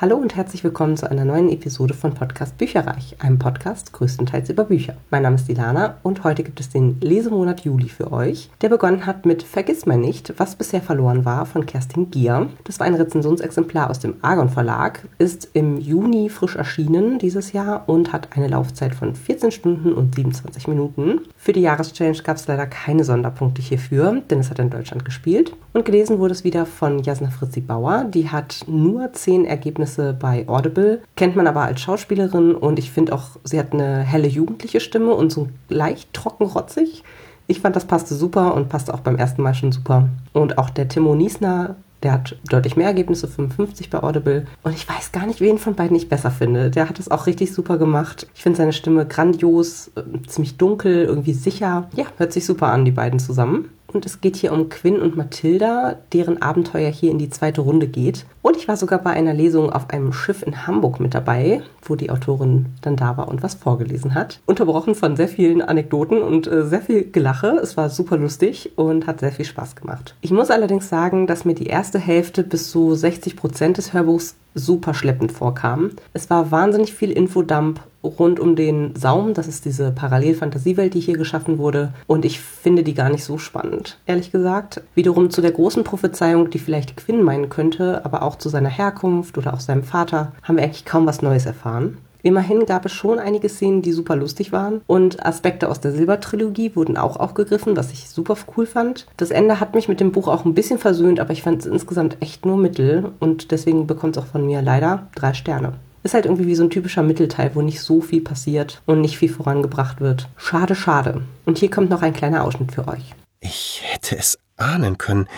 Hallo 0.00 0.16
und 0.16 0.34
herzlich 0.34 0.64
willkommen 0.64 0.96
zu 0.96 1.10
einer 1.10 1.26
neuen 1.26 1.50
Episode 1.50 1.92
von 1.92 2.14
Podcast 2.14 2.56
Bücherreich, 2.56 3.16
einem 3.18 3.38
Podcast 3.38 3.92
größtenteils 3.92 4.48
über 4.48 4.64
Bücher. 4.64 4.94
Mein 5.10 5.24
Name 5.24 5.36
ist 5.36 5.46
Dilana 5.46 5.98
und 6.02 6.24
heute 6.24 6.42
gibt 6.42 6.58
es 6.58 6.70
den 6.70 6.98
Lesemonat 7.02 7.66
Juli 7.66 7.90
für 7.90 8.10
euch, 8.10 8.48
der 8.62 8.70
begonnen 8.70 9.04
hat 9.04 9.26
mit 9.26 9.42
Vergiss 9.42 9.84
mal 9.84 9.98
nicht, 9.98 10.32
was 10.38 10.56
bisher 10.56 10.80
verloren 10.80 11.26
war 11.26 11.44
von 11.44 11.66
Kerstin 11.66 12.10
Gier. 12.10 12.48
Das 12.64 12.80
war 12.80 12.86
ein 12.86 12.94
Rezensionsexemplar 12.94 13.90
aus 13.90 13.98
dem 13.98 14.14
Argon 14.22 14.48
Verlag, 14.48 15.06
ist 15.18 15.50
im 15.52 15.76
Juni 15.76 16.30
frisch 16.30 16.56
erschienen 16.56 17.18
dieses 17.18 17.52
Jahr 17.52 17.86
und 17.86 18.14
hat 18.14 18.34
eine 18.34 18.48
Laufzeit 18.48 18.94
von 18.94 19.14
14 19.14 19.50
Stunden 19.50 19.92
und 19.92 20.14
27 20.14 20.66
Minuten. 20.66 21.20
Für 21.36 21.52
die 21.52 21.60
Jahreschallenge 21.60 22.22
gab 22.22 22.38
es 22.38 22.46
leider 22.46 22.66
keine 22.66 23.04
Sonderpunkte 23.04 23.60
hierfür, 23.60 24.22
denn 24.30 24.40
es 24.40 24.48
hat 24.48 24.60
in 24.60 24.70
Deutschland 24.70 25.04
gespielt. 25.04 25.54
Und 25.74 25.84
gelesen 25.84 26.18
wurde 26.18 26.32
es 26.32 26.42
wieder 26.42 26.64
von 26.64 27.02
Jasna 27.02 27.28
Fritzi 27.28 27.60
Bauer, 27.60 28.04
die 28.04 28.30
hat 28.30 28.64
nur 28.66 29.12
10 29.12 29.44
Ergebnisse 29.44 29.89
Ergebnisse 29.98 30.16
bei 30.18 30.48
Audible. 30.48 31.02
Kennt 31.16 31.36
man 31.36 31.46
aber 31.46 31.62
als 31.62 31.80
Schauspielerin 31.80 32.54
und 32.54 32.78
ich 32.78 32.90
finde 32.90 33.14
auch, 33.14 33.30
sie 33.44 33.58
hat 33.58 33.72
eine 33.72 34.00
helle 34.00 34.28
jugendliche 34.28 34.80
Stimme 34.80 35.12
und 35.12 35.30
so 35.30 35.48
leicht 35.68 36.12
trockenrotzig. 36.12 37.02
Ich 37.46 37.60
fand, 37.60 37.74
das 37.74 37.84
passte 37.84 38.14
super 38.14 38.54
und 38.54 38.68
passte 38.68 38.94
auch 38.94 39.00
beim 39.00 39.16
ersten 39.16 39.42
Mal 39.42 39.54
schon 39.54 39.72
super. 39.72 40.08
Und 40.32 40.58
auch 40.58 40.70
der 40.70 40.88
Timo 40.88 41.16
Niesner, 41.16 41.74
der 42.04 42.12
hat 42.12 42.36
deutlich 42.48 42.76
mehr 42.76 42.86
Ergebnisse, 42.86 43.26
55 43.26 43.90
bei 43.90 44.02
Audible. 44.02 44.46
Und 44.62 44.74
ich 44.74 44.88
weiß 44.88 45.10
gar 45.10 45.26
nicht, 45.26 45.40
wen 45.40 45.58
von 45.58 45.74
beiden 45.74 45.96
ich 45.96 46.08
besser 46.08 46.30
finde. 46.30 46.70
Der 46.70 46.88
hat 46.88 47.00
es 47.00 47.10
auch 47.10 47.26
richtig 47.26 47.52
super 47.52 47.76
gemacht. 47.76 48.28
Ich 48.34 48.42
finde 48.42 48.56
seine 48.56 48.72
Stimme 48.72 49.04
grandios, 49.04 49.90
äh, 49.96 50.02
ziemlich 50.28 50.56
dunkel, 50.56 51.04
irgendwie 51.04 51.34
sicher. 51.34 51.88
Ja, 51.96 52.04
hört 52.18 52.32
sich 52.32 52.46
super 52.46 52.68
an, 52.68 52.84
die 52.84 52.92
beiden 52.92 53.18
zusammen. 53.18 53.70
Und 53.92 54.06
es 54.06 54.20
geht 54.20 54.36
hier 54.36 54.52
um 54.52 54.68
Quinn 54.68 55.00
und 55.00 55.16
Mathilda, 55.16 55.96
deren 56.12 56.40
Abenteuer 56.40 56.90
hier 56.90 57.10
in 57.10 57.18
die 57.18 57.30
zweite 57.30 57.60
Runde 57.60 57.88
geht. 57.88 58.24
Und 58.42 58.56
ich 58.56 58.68
war 58.68 58.76
sogar 58.76 59.00
bei 59.00 59.10
einer 59.10 59.34
Lesung 59.34 59.70
auf 59.70 59.90
einem 59.90 60.12
Schiff 60.12 60.42
in 60.42 60.66
Hamburg 60.66 61.00
mit 61.00 61.14
dabei, 61.14 61.62
wo 61.82 61.96
die 61.96 62.10
Autorin 62.10 62.66
dann 62.82 62.96
da 62.96 63.16
war 63.16 63.28
und 63.28 63.42
was 63.42 63.54
vorgelesen 63.54 64.14
hat. 64.14 64.40
Unterbrochen 64.46 64.94
von 64.94 65.16
sehr 65.16 65.28
vielen 65.28 65.62
Anekdoten 65.62 66.22
und 66.22 66.46
äh, 66.46 66.64
sehr 66.64 66.80
viel 66.82 67.10
Gelache. 67.10 67.58
Es 67.62 67.76
war 67.76 67.90
super 67.90 68.16
lustig 68.16 68.72
und 68.76 69.06
hat 69.06 69.20
sehr 69.20 69.32
viel 69.32 69.44
Spaß 69.44 69.76
gemacht. 69.76 70.14
Ich 70.20 70.30
muss 70.30 70.50
allerdings 70.50 70.88
sagen, 70.88 71.26
dass 71.26 71.44
mir 71.44 71.54
die 71.54 71.66
erste 71.66 71.98
Hälfte 71.98 72.42
bis 72.42 72.70
zu 72.70 72.94
60 72.94 73.36
Prozent 73.36 73.78
des 73.78 73.92
Hörbuchs 73.92 74.36
super 74.54 74.94
schleppend 74.94 75.32
vorkam. 75.32 75.90
Es 76.12 76.30
war 76.30 76.50
wahnsinnig 76.50 76.92
viel 76.92 77.12
Infodump 77.12 77.80
rund 78.02 78.40
um 78.40 78.56
den 78.56 78.94
Saum. 78.96 79.34
Das 79.34 79.48
ist 79.48 79.64
diese 79.64 79.92
Parallelfantasiewelt, 79.92 80.94
die 80.94 81.00
hier 81.00 81.16
geschaffen 81.16 81.58
wurde. 81.58 81.92
Und 82.06 82.24
ich 82.24 82.40
finde 82.40 82.82
die 82.82 82.94
gar 82.94 83.10
nicht 83.10 83.24
so 83.24 83.38
spannend, 83.38 83.98
ehrlich 84.06 84.32
gesagt. 84.32 84.82
Wiederum 84.94 85.30
zu 85.30 85.40
der 85.40 85.52
großen 85.52 85.84
Prophezeiung, 85.84 86.50
die 86.50 86.58
vielleicht 86.58 86.96
Quinn 86.96 87.22
meinen 87.22 87.48
könnte, 87.48 88.04
aber 88.04 88.22
auch 88.22 88.36
zu 88.36 88.48
seiner 88.48 88.68
Herkunft 88.68 89.38
oder 89.38 89.54
auch 89.54 89.60
seinem 89.60 89.84
Vater, 89.84 90.32
haben 90.42 90.56
wir 90.56 90.64
eigentlich 90.64 90.84
kaum 90.84 91.06
was 91.06 91.22
Neues 91.22 91.46
erfahren. 91.46 91.98
Immerhin 92.22 92.66
gab 92.66 92.84
es 92.84 92.92
schon 92.92 93.18
einige 93.18 93.48
Szenen, 93.48 93.82
die 93.82 93.92
super 93.92 94.16
lustig 94.16 94.52
waren 94.52 94.82
und 94.86 95.24
Aspekte 95.24 95.68
aus 95.68 95.80
der 95.80 95.92
Silbertrilogie 95.92 96.76
wurden 96.76 96.96
auch 96.96 97.16
aufgegriffen, 97.16 97.76
was 97.76 97.92
ich 97.92 98.10
super 98.10 98.36
cool 98.56 98.66
fand. 98.66 99.06
Das 99.16 99.30
Ende 99.30 99.58
hat 99.58 99.74
mich 99.74 99.88
mit 99.88 100.00
dem 100.00 100.12
Buch 100.12 100.28
auch 100.28 100.44
ein 100.44 100.54
bisschen 100.54 100.78
versöhnt, 100.78 101.18
aber 101.18 101.32
ich 101.32 101.42
fand 101.42 101.60
es 101.60 101.66
insgesamt 101.66 102.18
echt 102.20 102.44
nur 102.44 102.56
mittel 102.56 103.12
und 103.20 103.50
deswegen 103.52 103.86
bekommt 103.86 104.16
es 104.16 104.22
auch 104.22 104.26
von 104.26 104.44
mir 104.44 104.60
leider 104.60 105.08
drei 105.14 105.32
Sterne. 105.32 105.72
Ist 106.02 106.14
halt 106.14 106.24
irgendwie 106.24 106.46
wie 106.46 106.54
so 106.54 106.64
ein 106.64 106.70
typischer 106.70 107.02
Mittelteil, 107.02 107.50
wo 107.54 107.62
nicht 107.62 107.80
so 107.80 108.00
viel 108.00 108.22
passiert 108.22 108.80
und 108.86 109.00
nicht 109.00 109.18
viel 109.18 109.28
vorangebracht 109.28 110.00
wird. 110.00 110.28
Schade, 110.36 110.74
schade. 110.74 111.22
Und 111.44 111.58
hier 111.58 111.70
kommt 111.70 111.90
noch 111.90 112.02
ein 112.02 112.14
kleiner 112.14 112.44
Ausschnitt 112.44 112.72
für 112.72 112.88
euch. 112.88 113.14
Ich 113.40 113.82
hätte 113.84 114.16
es 114.16 114.38
ahnen 114.56 114.98
können. 114.98 115.28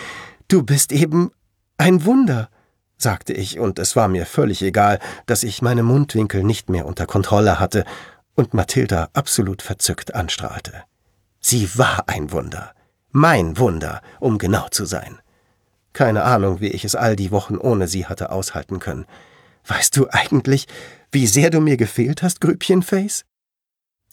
Du 0.47 0.63
bist 0.63 0.91
eben 0.91 1.31
ein 1.77 2.05
Wunder 2.05 2.49
sagte 3.03 3.33
ich, 3.33 3.59
und 3.59 3.77
es 3.77 3.95
war 3.95 4.07
mir 4.07 4.25
völlig 4.25 4.63
egal, 4.63 4.99
dass 5.27 5.43
ich 5.43 5.61
meine 5.61 5.83
Mundwinkel 5.83 6.43
nicht 6.43 6.69
mehr 6.69 6.87
unter 6.87 7.05
Kontrolle 7.05 7.59
hatte 7.59 7.85
und 8.33 8.55
Mathilda 8.55 9.09
absolut 9.13 9.61
verzückt 9.61 10.15
anstrahlte. 10.15 10.73
Sie 11.39 11.77
war 11.77 12.05
ein 12.07 12.31
Wunder. 12.31 12.71
Mein 13.11 13.59
Wunder, 13.59 14.01
um 14.19 14.39
genau 14.39 14.67
zu 14.69 14.85
sein. 14.85 15.19
Keine 15.91 16.23
Ahnung, 16.23 16.61
wie 16.61 16.69
ich 16.69 16.83
es 16.85 16.95
all 16.95 17.15
die 17.15 17.29
Wochen 17.29 17.57
ohne 17.57 17.87
sie 17.87 18.07
hatte 18.07 18.31
aushalten 18.31 18.79
können. 18.79 19.05
Weißt 19.67 19.95
du 19.97 20.07
eigentlich, 20.09 20.67
wie 21.11 21.27
sehr 21.27 21.49
du 21.49 21.59
mir 21.59 21.77
gefehlt 21.77 22.23
hast, 22.23 22.41
Grübchenface? 22.41 23.25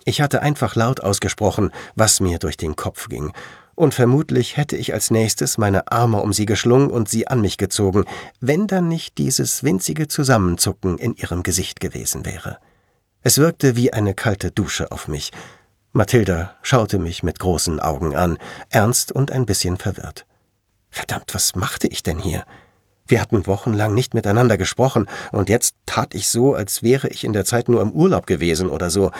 Ich 0.05 0.21
hatte 0.21 0.43
einfach 0.43 0.77
laut 0.77 1.01
ausgesprochen, 1.01 1.71
was 1.95 2.21
mir 2.21 2.39
durch 2.39 2.57
den 2.57 2.77
Kopf 2.77 3.09
ging, 3.09 3.33
und 3.81 3.95
vermutlich 3.95 4.59
hätte 4.59 4.77
ich 4.77 4.93
als 4.93 5.11
nächstes 5.11 5.57
meine 5.57 5.91
Arme 5.91 6.21
um 6.21 6.35
sie 6.35 6.45
geschlungen 6.45 6.91
und 6.91 7.09
sie 7.09 7.29
an 7.29 7.41
mich 7.41 7.57
gezogen, 7.57 8.05
wenn 8.39 8.67
dann 8.67 8.89
nicht 8.89 9.17
dieses 9.17 9.65
winzige 9.65 10.07
Zusammenzucken 10.07 10.99
in 10.99 11.15
ihrem 11.15 11.43
Gesicht 11.43 11.81
gewesen 11.81 12.27
wäre. 12.27 12.59
Es 13.23 13.39
wirkte 13.39 13.77
wie 13.77 13.91
eine 13.91 14.13
kalte 14.13 14.51
Dusche 14.51 14.93
auf 14.93 15.09
mich. 15.09 15.31
Mathilda 15.93 16.57
schaute 16.61 16.99
mich 16.99 17.23
mit 17.23 17.39
großen 17.39 17.81
Augen 17.81 18.15
an, 18.15 18.37
ernst 18.69 19.13
und 19.13 19.33
ein 19.33 19.47
bisschen 19.47 19.79
verwirrt. 19.79 20.27
Verdammt, 20.91 21.33
was 21.35 21.55
machte 21.55 21.87
ich 21.89 22.03
denn 22.03 22.19
hier? 22.19 22.45
Wir 23.11 23.21
hatten 23.21 23.49
wochenlang 23.49 23.93
nicht 23.93 24.15
miteinander 24.15 24.57
gesprochen, 24.57 25.09
und 25.33 25.49
jetzt 25.49 25.75
tat 25.85 26.15
ich 26.15 26.29
so, 26.29 26.55
als 26.55 26.85
wäre 26.85 27.09
ich 27.09 27.25
in 27.25 27.33
der 27.33 27.45
Zeit 27.45 27.69
nur 27.69 27.83
im 27.83 27.91
Urlaub 27.91 28.27
gewesen 28.27 28.71
oder 28.71 28.89
so. 28.89 29.11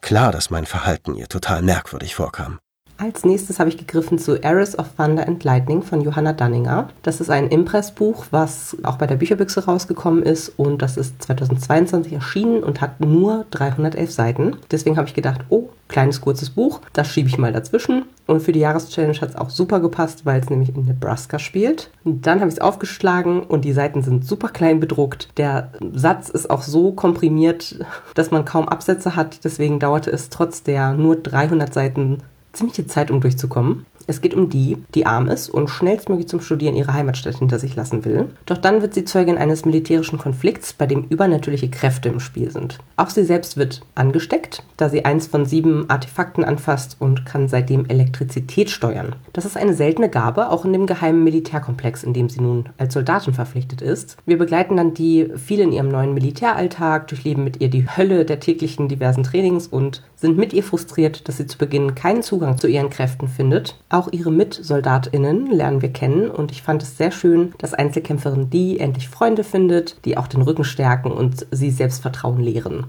Klar, 0.00 0.30
dass 0.30 0.50
mein 0.50 0.64
Verhalten 0.64 1.16
ihr 1.16 1.26
total 1.26 1.62
merkwürdig 1.62 2.14
vorkam. 2.14 2.60
Als 3.02 3.24
nächstes 3.24 3.58
habe 3.58 3.68
ich 3.68 3.78
gegriffen 3.78 4.16
zu 4.16 4.40
Eris 4.40 4.78
of 4.78 4.90
Thunder 4.96 5.26
and 5.26 5.42
Lightning 5.42 5.82
von 5.82 6.02
Johanna 6.02 6.34
Danninger. 6.34 6.88
Das 7.02 7.20
ist 7.20 7.30
ein 7.30 7.48
Impressbuch, 7.48 8.26
was 8.30 8.76
auch 8.84 8.94
bei 8.94 9.08
der 9.08 9.16
Bücherbüchse 9.16 9.64
rausgekommen 9.64 10.22
ist 10.22 10.50
und 10.50 10.82
das 10.82 10.96
ist 10.96 11.20
2022 11.20 12.12
erschienen 12.12 12.62
und 12.62 12.80
hat 12.80 13.00
nur 13.00 13.44
311 13.50 14.12
Seiten. 14.12 14.56
Deswegen 14.70 14.98
habe 14.98 15.08
ich 15.08 15.14
gedacht, 15.14 15.40
oh, 15.48 15.70
kleines 15.88 16.20
kurzes 16.20 16.50
Buch, 16.50 16.80
das 16.92 17.08
schiebe 17.08 17.28
ich 17.28 17.38
mal 17.38 17.52
dazwischen. 17.52 18.04
Und 18.28 18.40
für 18.40 18.52
die 18.52 18.60
Jahreschallenge 18.60 19.20
hat 19.20 19.30
es 19.30 19.36
auch 19.36 19.50
super 19.50 19.80
gepasst, 19.80 20.24
weil 20.24 20.40
es 20.40 20.48
nämlich 20.48 20.72
in 20.72 20.84
Nebraska 20.84 21.40
spielt. 21.40 21.90
Und 22.04 22.28
dann 22.28 22.38
habe 22.38 22.50
ich 22.50 22.54
es 22.54 22.60
aufgeschlagen 22.60 23.42
und 23.42 23.64
die 23.64 23.72
Seiten 23.72 24.02
sind 24.02 24.24
super 24.24 24.48
klein 24.50 24.78
bedruckt. 24.78 25.28
Der 25.38 25.72
Satz 25.92 26.28
ist 26.28 26.50
auch 26.50 26.62
so 26.62 26.92
komprimiert, 26.92 27.84
dass 28.14 28.30
man 28.30 28.44
kaum 28.44 28.68
Absätze 28.68 29.16
hat. 29.16 29.42
Deswegen 29.42 29.80
dauerte 29.80 30.12
es 30.12 30.28
trotz 30.28 30.62
der 30.62 30.92
nur 30.92 31.16
300 31.16 31.74
Seiten 31.74 32.18
ziemliche 32.52 32.86
Zeit, 32.86 33.10
um 33.10 33.20
durchzukommen. 33.20 33.86
Es 34.06 34.20
geht 34.20 34.34
um 34.34 34.48
die, 34.48 34.78
die 34.94 35.06
arm 35.06 35.28
ist 35.28 35.48
und 35.48 35.68
schnellstmöglich 35.68 36.28
zum 36.28 36.40
Studieren 36.40 36.76
ihre 36.76 36.94
Heimatstadt 36.94 37.36
hinter 37.36 37.58
sich 37.58 37.76
lassen 37.76 38.04
will. 38.04 38.28
Doch 38.46 38.58
dann 38.58 38.82
wird 38.82 38.94
sie 38.94 39.04
Zeugin 39.04 39.38
eines 39.38 39.64
militärischen 39.64 40.18
Konflikts, 40.18 40.72
bei 40.72 40.86
dem 40.86 41.04
übernatürliche 41.08 41.70
Kräfte 41.70 42.08
im 42.08 42.20
Spiel 42.20 42.50
sind. 42.50 42.78
Auch 42.96 43.10
sie 43.10 43.24
selbst 43.24 43.56
wird 43.56 43.82
angesteckt, 43.94 44.62
da 44.76 44.88
sie 44.88 45.04
eins 45.04 45.26
von 45.26 45.46
sieben 45.46 45.88
Artefakten 45.88 46.44
anfasst 46.44 46.96
und 46.98 47.24
kann 47.24 47.48
seitdem 47.48 47.86
Elektrizität 47.86 48.70
steuern. 48.70 49.14
Das 49.32 49.44
ist 49.44 49.56
eine 49.56 49.74
seltene 49.74 50.08
Gabe, 50.08 50.50
auch 50.50 50.64
in 50.64 50.72
dem 50.72 50.86
geheimen 50.86 51.24
Militärkomplex, 51.24 52.02
in 52.02 52.14
dem 52.14 52.28
sie 52.28 52.40
nun 52.40 52.68
als 52.78 52.94
Soldatin 52.94 53.34
verpflichtet 53.34 53.82
ist. 53.82 54.16
Wir 54.26 54.38
begleiten 54.38 54.76
dann 54.76 54.94
die 54.94 55.30
viel 55.36 55.60
in 55.60 55.72
ihrem 55.72 55.88
neuen 55.88 56.14
Militäralltag, 56.14 57.08
durchleben 57.08 57.44
mit 57.44 57.60
ihr 57.60 57.68
die 57.68 57.86
Hölle 57.88 58.24
der 58.24 58.40
täglichen 58.40 58.88
diversen 58.88 59.22
Trainings 59.22 59.66
und 59.66 60.02
sind 60.16 60.38
mit 60.38 60.52
ihr 60.52 60.62
frustriert, 60.62 61.28
dass 61.28 61.36
sie 61.36 61.46
zu 61.46 61.58
Beginn 61.58 61.94
keinen 61.94 62.22
Zugang 62.22 62.58
zu 62.58 62.66
ihren 62.66 62.90
Kräften 62.90 63.28
findet. 63.28 63.76
Auch 63.92 64.08
ihre 64.10 64.32
MitsoldatInnen 64.32 65.48
lernen 65.48 65.82
wir 65.82 65.92
kennen 65.92 66.30
und 66.30 66.50
ich 66.50 66.62
fand 66.62 66.82
es 66.82 66.96
sehr 66.96 67.10
schön, 67.10 67.52
dass 67.58 67.74
Einzelkämpferin 67.74 68.48
die 68.48 68.80
endlich 68.80 69.10
Freunde 69.10 69.44
findet, 69.44 70.02
die 70.06 70.16
auch 70.16 70.28
den 70.28 70.40
Rücken 70.40 70.64
stärken 70.64 71.10
und 71.10 71.46
sie 71.50 71.70
Selbstvertrauen 71.70 72.40
lehren. 72.40 72.86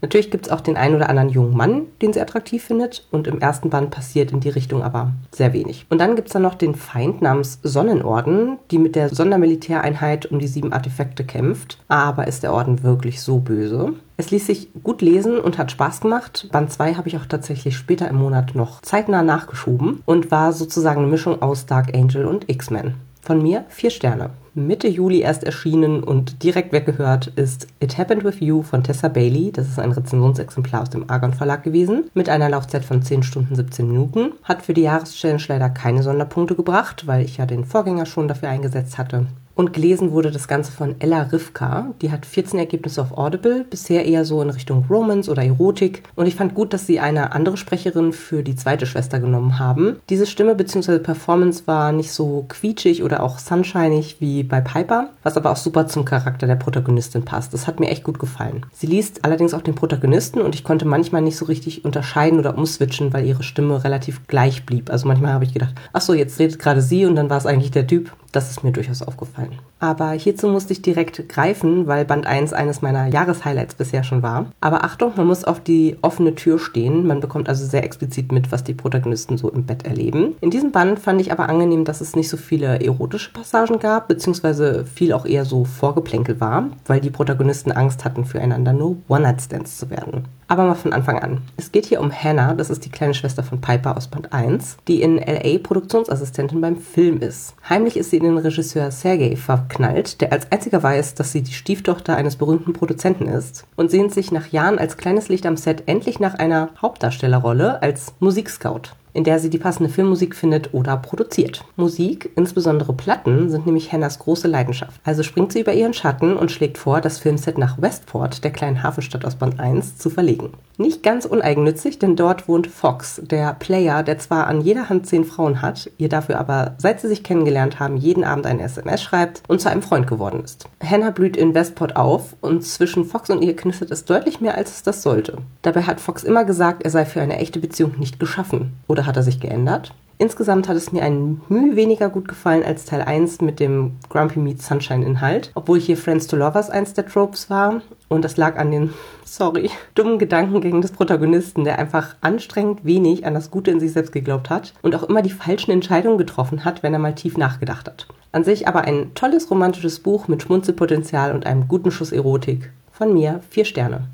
Natürlich 0.00 0.30
gibt 0.30 0.46
es 0.46 0.52
auch 0.52 0.60
den 0.60 0.76
einen 0.76 0.94
oder 0.94 1.08
anderen 1.08 1.30
jungen 1.30 1.56
Mann, 1.56 1.86
den 2.02 2.12
sie 2.12 2.20
attraktiv 2.20 2.62
findet. 2.62 3.04
Und 3.10 3.26
im 3.26 3.40
ersten 3.40 3.68
Band 3.68 3.90
passiert 3.90 4.30
in 4.30 4.38
die 4.38 4.50
Richtung 4.50 4.84
aber 4.84 5.10
sehr 5.32 5.52
wenig. 5.52 5.86
Und 5.88 5.98
dann 5.98 6.14
gibt 6.14 6.28
es 6.28 6.34
dann 6.34 6.42
noch 6.42 6.54
den 6.54 6.76
Feind 6.76 7.20
namens 7.20 7.58
Sonnenorden, 7.64 8.58
die 8.70 8.78
mit 8.78 8.94
der 8.94 9.08
Sondermilitäreinheit 9.08 10.26
um 10.26 10.38
die 10.38 10.46
sieben 10.46 10.72
Artefakte 10.72 11.24
kämpft. 11.24 11.78
Aber 11.88 12.28
ist 12.28 12.44
der 12.44 12.52
Orden 12.52 12.84
wirklich 12.84 13.22
so 13.22 13.38
böse? 13.38 13.94
Es 14.16 14.30
ließ 14.30 14.46
sich 14.46 14.68
gut 14.82 15.02
lesen 15.02 15.40
und 15.40 15.58
hat 15.58 15.72
Spaß 15.72 16.00
gemacht. 16.00 16.48
Band 16.52 16.72
2 16.72 16.94
habe 16.94 17.08
ich 17.08 17.16
auch 17.16 17.26
tatsächlich 17.26 17.76
später 17.76 18.08
im 18.08 18.16
Monat 18.16 18.54
noch 18.54 18.80
zeitnah 18.80 19.22
nachgeschoben 19.22 20.02
und 20.06 20.30
war 20.30 20.52
sozusagen 20.52 21.00
eine 21.00 21.10
Mischung 21.10 21.42
aus 21.42 21.66
Dark 21.66 21.94
Angel 21.94 22.26
und 22.26 22.48
X-Men. 22.48 22.94
Von 23.22 23.42
mir 23.42 23.64
vier 23.68 23.90
Sterne. 23.90 24.30
Mitte 24.52 24.86
Juli 24.86 25.20
erst 25.20 25.42
erschienen 25.42 26.04
und 26.04 26.44
direkt 26.44 26.72
weggehört 26.72 27.32
ist 27.34 27.66
It 27.80 27.98
Happened 27.98 28.22
With 28.22 28.38
You 28.38 28.62
von 28.62 28.84
Tessa 28.84 29.08
Bailey. 29.08 29.50
Das 29.50 29.66
ist 29.66 29.80
ein 29.80 29.90
Rezensionsexemplar 29.90 30.82
aus 30.82 30.90
dem 30.90 31.10
Argon 31.10 31.32
Verlag 31.32 31.64
gewesen, 31.64 32.04
mit 32.14 32.28
einer 32.28 32.48
Laufzeit 32.48 32.84
von 32.84 33.02
10 33.02 33.24
Stunden 33.24 33.56
17 33.56 33.88
Minuten. 33.88 34.32
Hat 34.44 34.62
für 34.62 34.74
die 34.74 34.82
Jahreschallenge 34.82 35.42
leider 35.48 35.70
keine 35.70 36.04
Sonderpunkte 36.04 36.54
gebracht, 36.54 37.08
weil 37.08 37.24
ich 37.24 37.38
ja 37.38 37.46
den 37.46 37.64
Vorgänger 37.64 38.06
schon 38.06 38.28
dafür 38.28 38.50
eingesetzt 38.50 38.96
hatte. 38.96 39.26
Und 39.54 39.72
gelesen 39.72 40.10
wurde 40.10 40.30
das 40.30 40.48
Ganze 40.48 40.72
von 40.72 40.96
Ella 40.98 41.22
Rivka. 41.22 41.94
Die 42.02 42.10
hat 42.10 42.26
14 42.26 42.58
Ergebnisse 42.58 43.00
auf 43.00 43.16
Audible, 43.16 43.64
bisher 43.68 44.04
eher 44.04 44.24
so 44.24 44.42
in 44.42 44.50
Richtung 44.50 44.84
Romance 44.90 45.30
oder 45.30 45.44
Erotik. 45.44 46.02
Und 46.16 46.26
ich 46.26 46.34
fand 46.34 46.54
gut, 46.54 46.72
dass 46.72 46.86
sie 46.86 46.98
eine 46.98 47.32
andere 47.32 47.56
Sprecherin 47.56 48.12
für 48.12 48.42
die 48.42 48.56
zweite 48.56 48.86
Schwester 48.86 49.20
genommen 49.20 49.58
haben. 49.58 49.96
Diese 50.08 50.26
Stimme 50.26 50.54
bzw. 50.56 50.98
Performance 50.98 51.62
war 51.66 51.92
nicht 51.92 52.10
so 52.10 52.46
quietschig 52.48 53.04
oder 53.04 53.22
auch 53.22 53.38
sunshinig 53.38 54.16
wie 54.18 54.42
bei 54.42 54.60
Piper, 54.60 55.10
was 55.22 55.36
aber 55.36 55.52
auch 55.52 55.56
super 55.56 55.86
zum 55.86 56.04
Charakter 56.04 56.46
der 56.46 56.56
Protagonistin 56.56 57.24
passt. 57.24 57.54
Das 57.54 57.66
hat 57.66 57.78
mir 57.78 57.88
echt 57.90 58.02
gut 58.02 58.18
gefallen. 58.18 58.66
Sie 58.72 58.86
liest 58.86 59.24
allerdings 59.24 59.54
auch 59.54 59.62
den 59.62 59.76
Protagonisten 59.76 60.40
und 60.40 60.54
ich 60.54 60.64
konnte 60.64 60.84
manchmal 60.84 61.22
nicht 61.22 61.36
so 61.36 61.44
richtig 61.44 61.84
unterscheiden 61.84 62.40
oder 62.40 62.58
umswitchen, 62.58 63.12
weil 63.12 63.24
ihre 63.24 63.44
Stimme 63.44 63.84
relativ 63.84 64.26
gleich 64.26 64.66
blieb. 64.66 64.90
Also 64.90 65.06
manchmal 65.06 65.32
habe 65.32 65.44
ich 65.44 65.52
gedacht, 65.52 65.74
ach 65.92 66.00
so, 66.00 66.12
jetzt 66.12 66.38
redet 66.40 66.58
gerade 66.58 66.82
sie 66.82 67.06
und 67.06 67.14
dann 67.14 67.30
war 67.30 67.38
es 67.38 67.46
eigentlich 67.46 67.70
der 67.70 67.86
Typ. 67.86 68.12
Das 68.32 68.50
ist 68.50 68.64
mir 68.64 68.72
durchaus 68.72 69.00
aufgefallen. 69.00 69.43
Aber 69.80 70.12
hierzu 70.12 70.48
musste 70.48 70.72
ich 70.72 70.80
direkt 70.80 71.28
greifen, 71.28 71.86
weil 71.86 72.06
Band 72.06 72.26
1 72.26 72.54
eines 72.54 72.80
meiner 72.80 73.06
Jahreshighlights 73.06 73.74
bisher 73.74 74.02
schon 74.02 74.22
war. 74.22 74.46
Aber 74.62 74.82
Achtung, 74.82 75.12
man 75.16 75.26
muss 75.26 75.44
auf 75.44 75.60
die 75.60 75.98
offene 76.00 76.34
Tür 76.34 76.58
stehen. 76.58 77.06
Man 77.06 77.20
bekommt 77.20 77.50
also 77.50 77.66
sehr 77.66 77.84
explizit 77.84 78.32
mit, 78.32 78.50
was 78.50 78.64
die 78.64 78.72
Protagonisten 78.72 79.36
so 79.36 79.50
im 79.50 79.66
Bett 79.66 79.84
erleben. 79.84 80.36
In 80.40 80.50
diesem 80.50 80.72
Band 80.72 81.00
fand 81.00 81.20
ich 81.20 81.32
aber 81.32 81.50
angenehm, 81.50 81.84
dass 81.84 82.00
es 82.00 82.16
nicht 82.16 82.30
so 82.30 82.38
viele 82.38 82.82
erotische 82.82 83.30
Passagen 83.32 83.78
gab, 83.78 84.08
beziehungsweise 84.08 84.86
viel 84.86 85.12
auch 85.12 85.26
eher 85.26 85.44
so 85.44 85.66
Vorgeplänkel 85.66 86.40
war, 86.40 86.70
weil 86.86 87.00
die 87.00 87.10
Protagonisten 87.10 87.70
Angst 87.70 88.06
hatten, 88.06 88.24
füreinander 88.24 88.72
nur 88.72 88.96
One-Night-Stands 89.08 89.76
zu 89.76 89.90
werden. 89.90 90.24
Aber 90.54 90.66
mal 90.66 90.76
von 90.76 90.92
Anfang 90.92 91.18
an. 91.18 91.42
Es 91.56 91.72
geht 91.72 91.84
hier 91.84 92.00
um 92.00 92.12
Hannah, 92.12 92.54
das 92.54 92.70
ist 92.70 92.84
die 92.84 92.88
kleine 92.88 93.12
Schwester 93.12 93.42
von 93.42 93.60
Piper 93.60 93.96
aus 93.96 94.06
Band 94.06 94.32
1, 94.32 94.76
die 94.86 95.02
in 95.02 95.16
LA 95.16 95.58
Produktionsassistentin 95.60 96.60
beim 96.60 96.76
Film 96.76 97.18
ist. 97.18 97.56
Heimlich 97.68 97.96
ist 97.96 98.10
sie 98.10 98.18
in 98.18 98.22
den 98.22 98.38
Regisseur 98.38 98.92
Sergei 98.92 99.34
verknallt, 99.34 100.20
der 100.20 100.30
als 100.30 100.52
einziger 100.52 100.80
weiß, 100.80 101.16
dass 101.16 101.32
sie 101.32 101.42
die 101.42 101.54
Stieftochter 101.54 102.14
eines 102.14 102.36
berühmten 102.36 102.72
Produzenten 102.72 103.26
ist 103.26 103.66
und 103.74 103.90
sehnt 103.90 104.14
sich 104.14 104.30
nach 104.30 104.46
Jahren 104.46 104.78
als 104.78 104.96
kleines 104.96 105.28
Licht 105.28 105.44
am 105.44 105.56
Set 105.56 105.82
endlich 105.86 106.20
nach 106.20 106.34
einer 106.34 106.68
Hauptdarstellerrolle 106.80 107.82
als 107.82 108.14
Musikscout 108.20 108.92
in 109.14 109.24
der 109.24 109.38
sie 109.38 109.48
die 109.48 109.58
passende 109.58 109.88
Filmmusik 109.88 110.34
findet 110.34 110.74
oder 110.74 110.96
produziert. 110.98 111.64
Musik, 111.76 112.30
insbesondere 112.36 112.92
Platten, 112.92 113.48
sind 113.48 113.64
nämlich 113.64 113.92
Hannahs 113.92 114.18
große 114.18 114.48
Leidenschaft. 114.48 115.00
Also 115.04 115.22
springt 115.22 115.52
sie 115.52 115.60
über 115.60 115.72
ihren 115.72 115.94
Schatten 115.94 116.36
und 116.36 116.50
schlägt 116.50 116.76
vor, 116.76 117.00
das 117.00 117.18
Filmset 117.18 117.56
nach 117.56 117.80
Westport, 117.80 118.44
der 118.44 118.50
kleinen 118.50 118.82
Hafenstadt 118.82 119.24
aus 119.24 119.36
Band 119.36 119.58
1, 119.58 119.96
zu 119.96 120.10
verlegen. 120.10 120.50
Nicht 120.76 121.04
ganz 121.04 121.24
uneigennützig, 121.24 122.00
denn 122.00 122.16
dort 122.16 122.48
wohnt 122.48 122.66
Fox, 122.66 123.20
der 123.22 123.54
Player, 123.54 124.02
der 124.02 124.18
zwar 124.18 124.48
an 124.48 124.60
jeder 124.60 124.88
Hand 124.88 125.06
zehn 125.06 125.24
Frauen 125.24 125.62
hat, 125.62 125.88
ihr 125.98 126.08
dafür 126.08 126.40
aber, 126.40 126.74
seit 126.78 127.00
sie 127.00 127.06
sich 127.06 127.22
kennengelernt 127.22 127.78
haben, 127.78 127.96
jeden 127.96 128.24
Abend 128.24 128.44
ein 128.46 128.58
SMS 128.58 129.00
schreibt 129.00 129.42
und 129.46 129.60
zu 129.60 129.70
einem 129.70 129.82
Freund 129.82 130.08
geworden 130.08 130.42
ist. 130.42 130.66
Hannah 130.82 131.10
blüht 131.10 131.36
in 131.36 131.54
Westport 131.54 131.94
auf 131.94 132.34
und 132.40 132.64
zwischen 132.64 133.04
Fox 133.04 133.30
und 133.30 133.42
ihr 133.42 133.54
knistert 133.54 133.92
es 133.92 134.04
deutlich 134.04 134.40
mehr, 134.40 134.56
als 134.56 134.72
es 134.72 134.82
das 134.82 135.02
sollte. 135.02 135.38
Dabei 135.62 135.82
hat 135.82 136.00
Fox 136.00 136.24
immer 136.24 136.44
gesagt, 136.44 136.82
er 136.82 136.90
sei 136.90 137.04
für 137.04 137.20
eine 137.20 137.36
echte 137.36 137.60
Beziehung 137.60 137.98
nicht 137.98 138.18
geschaffen. 138.18 138.72
Oder 138.88 139.06
hat 139.06 139.16
er 139.16 139.22
sich 139.22 139.38
geändert? 139.38 139.94
Insgesamt 140.18 140.68
hat 140.68 140.76
es 140.76 140.92
mir 140.92 141.02
ein 141.02 141.40
Mühe 141.48 141.74
weniger 141.74 142.08
gut 142.08 142.28
gefallen 142.28 142.62
als 142.62 142.84
Teil 142.84 143.02
1 143.02 143.40
mit 143.40 143.58
dem 143.58 143.96
Grumpy 144.08 144.38
Meat 144.38 144.62
Sunshine 144.62 145.04
Inhalt, 145.04 145.50
obwohl 145.54 145.80
hier 145.80 145.96
Friends 145.96 146.28
to 146.28 146.36
Lovers 146.36 146.70
eins 146.70 146.94
der 146.94 147.06
Tropes 147.06 147.50
war 147.50 147.82
und 148.08 148.24
das 148.24 148.36
lag 148.36 148.56
an 148.56 148.70
den, 148.70 148.94
sorry, 149.24 149.70
dummen 149.94 150.18
Gedankengängen 150.18 150.82
des 150.82 150.92
Protagonisten, 150.92 151.64
der 151.64 151.78
einfach 151.78 152.14
anstrengend 152.20 152.84
wenig 152.84 153.26
an 153.26 153.34
das 153.34 153.50
Gute 153.50 153.72
in 153.72 153.80
sich 153.80 153.92
selbst 153.92 154.12
geglaubt 154.12 154.50
hat 154.50 154.72
und 154.82 154.94
auch 154.94 155.02
immer 155.02 155.22
die 155.22 155.30
falschen 155.30 155.72
Entscheidungen 155.72 156.18
getroffen 156.18 156.64
hat, 156.64 156.82
wenn 156.82 156.92
er 156.92 157.00
mal 157.00 157.14
tief 157.14 157.36
nachgedacht 157.36 157.86
hat. 157.88 158.06
An 158.30 158.44
sich 158.44 158.68
aber 158.68 158.82
ein 158.82 159.14
tolles 159.14 159.50
romantisches 159.50 160.00
Buch 160.00 160.28
mit 160.28 160.42
Schmunzelpotenzial 160.42 161.32
und 161.32 161.46
einem 161.46 161.68
guten 161.68 161.90
Schuss 161.90 162.12
Erotik. 162.12 162.72
Von 162.92 163.12
mir 163.12 163.40
vier 163.50 163.64
Sterne. 163.64 164.08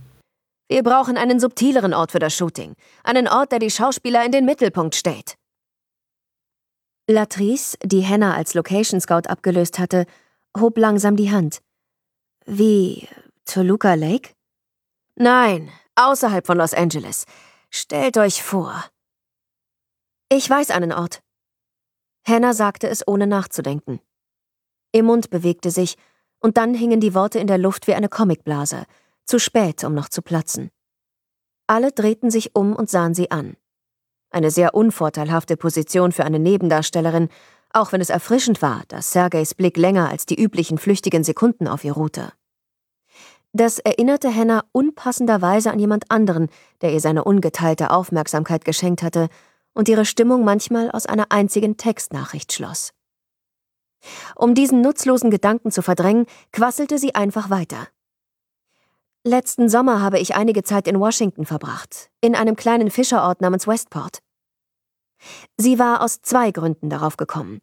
Wir 0.69 0.82
brauchen 0.82 1.17
einen 1.17 1.41
subtileren 1.41 1.93
Ort 1.93 2.12
für 2.12 2.20
das 2.20 2.35
Shooting. 2.35 2.75
Einen 3.03 3.29
Ort, 3.29 3.50
der 3.50 3.58
die 3.58 3.70
Schauspieler 3.70 4.25
in 4.25 4.31
den 4.31 4.44
Mittelpunkt 4.44 4.94
stellt. 4.94 5.35
Latrice, 7.10 7.76
die 7.82 8.06
Hannah 8.06 8.34
als 8.34 8.54
Location 8.54 9.00
Scout 9.00 9.28
abgelöst 9.28 9.78
hatte, 9.78 10.06
hob 10.58 10.78
langsam 10.78 11.16
die 11.16 11.30
Hand. 11.30 11.60
Wie 12.46 13.08
Toluca 13.44 13.94
Lake? 13.94 14.30
Nein, 15.16 15.70
außerhalb 15.96 16.46
von 16.46 16.58
Los 16.58 16.74
Angeles. 16.74 17.26
Stellt 17.70 18.16
euch 18.16 18.42
vor. 18.42 18.84
Ich 20.28 20.48
weiß 20.48 20.70
einen 20.70 20.92
Ort. 20.92 21.22
Hannah 22.26 22.54
sagte 22.54 22.88
es 22.88 23.06
ohne 23.06 23.26
nachzudenken. 23.26 24.00
Ihr 24.92 25.02
Mund 25.02 25.30
bewegte 25.30 25.70
sich, 25.70 25.96
und 26.40 26.56
dann 26.56 26.74
hingen 26.74 27.00
die 27.00 27.14
Worte 27.14 27.38
in 27.38 27.46
der 27.46 27.58
Luft 27.58 27.86
wie 27.86 27.94
eine 27.94 28.08
Comicblase, 28.08 28.84
zu 29.26 29.38
spät, 29.38 29.84
um 29.84 29.94
noch 29.94 30.08
zu 30.08 30.22
platzen. 30.22 30.70
Alle 31.66 31.92
drehten 31.92 32.30
sich 32.30 32.56
um 32.56 32.74
und 32.74 32.90
sahen 32.90 33.14
sie 33.14 33.30
an. 33.30 33.56
Eine 34.31 34.50
sehr 34.50 34.75
unvorteilhafte 34.75 35.56
Position 35.56 36.12
für 36.12 36.25
eine 36.25 36.38
Nebendarstellerin, 36.38 37.29
auch 37.73 37.93
wenn 37.93 38.00
es 38.00 38.11
erfrischend 38.11 38.62
war, 38.62 38.82
dass 38.88 39.12
Sergeys 39.12 39.55
Blick 39.55 39.77
länger 39.77 40.09
als 40.09 40.27
die 40.27 40.41
üblichen 40.41 40.79
flüchtigen 40.79 41.25
Sekunden 41.25 41.69
auf 41.69 41.85
ihr 41.85 41.93
ruhte. 41.93 42.32
Das 43.53 43.81
erinnerte 43.81 44.32
Hannah 44.32 44.65
unpassenderweise 44.71 45.73
an 45.73 45.81
jemand 45.81 46.11
anderen, 46.11 46.49
der 46.82 46.93
ihr 46.93 47.00
seine 47.00 47.25
ungeteilte 47.25 47.91
Aufmerksamkeit 47.91 48.65
geschenkt 48.65 49.03
hatte 49.03 49.29
und 49.73 49.88
ihre 49.88 50.05
Stimmung 50.05 50.44
manchmal 50.44 50.91
aus 50.91 51.06
einer 51.06 51.27
einzigen 51.31 51.77
Textnachricht 51.77 52.53
schloss. 52.53 52.93
Um 54.37 54.55
diesen 54.55 54.81
nutzlosen 54.81 55.31
Gedanken 55.31 55.73
zu 55.73 55.82
verdrängen, 55.82 56.27
quasselte 56.53 56.99
sie 56.99 57.15
einfach 57.15 57.50
weiter. 57.50 57.88
Letzten 59.22 59.69
Sommer 59.69 60.00
habe 60.00 60.19
ich 60.19 60.34
einige 60.34 60.62
Zeit 60.62 60.88
in 60.88 60.99
Washington 60.99 61.44
verbracht, 61.44 62.11
in 62.22 62.34
einem 62.34 62.56
kleinen 62.56 62.90
Fischerort 62.90 63.43
namens 63.43 63.67
Westport. 63.67 64.20
Sie 65.58 65.78
war 65.78 66.02
aus 66.02 66.22
zwei 66.22 66.50
Gründen 66.52 66.88
darauf 66.88 67.19
gekommen. 67.19 67.61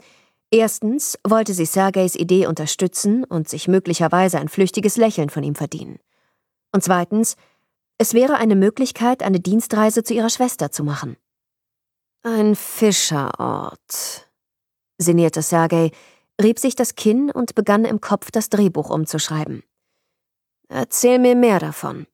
Erstens 0.52 1.18
wollte 1.28 1.56
sie 1.56 1.66
Sergeys 1.66 2.14
Idee 2.14 2.46
unterstützen 2.46 3.24
und 3.24 3.50
sich 3.50 3.68
möglicherweise 3.68 4.38
ein 4.38 4.50
flüchtiges 4.50 4.98
Lächeln 4.98 5.32
von 5.32 5.42
ihm 5.44 5.56
verdienen. 5.56 5.98
Und 6.72 6.84
zweitens, 6.84 7.36
es 7.98 8.14
wäre 8.14 8.36
eine 8.36 8.56
Möglichkeit, 8.56 9.24
eine 9.24 9.40
Dienstreise 9.40 10.04
zu 10.04 10.14
ihrer 10.14 10.30
Schwester 10.30 10.72
zu 10.72 10.84
machen. 10.84 11.18
Ein 12.22 12.56
Fischerort, 12.56 14.30
sinnierte 15.00 15.42
Sergei, 15.42 15.90
rieb 16.40 16.60
sich 16.60 16.76
das 16.76 16.94
Kinn 16.94 17.32
und 17.32 17.56
begann 17.56 17.84
im 17.84 18.00
Kopf 18.00 18.30
das 18.30 18.50
Drehbuch 18.50 18.92
umzuschreiben. 18.92 19.64
Erzähl 20.70 21.20
mir 21.20 21.36
mehr 21.36 21.60
davon. 21.60 22.06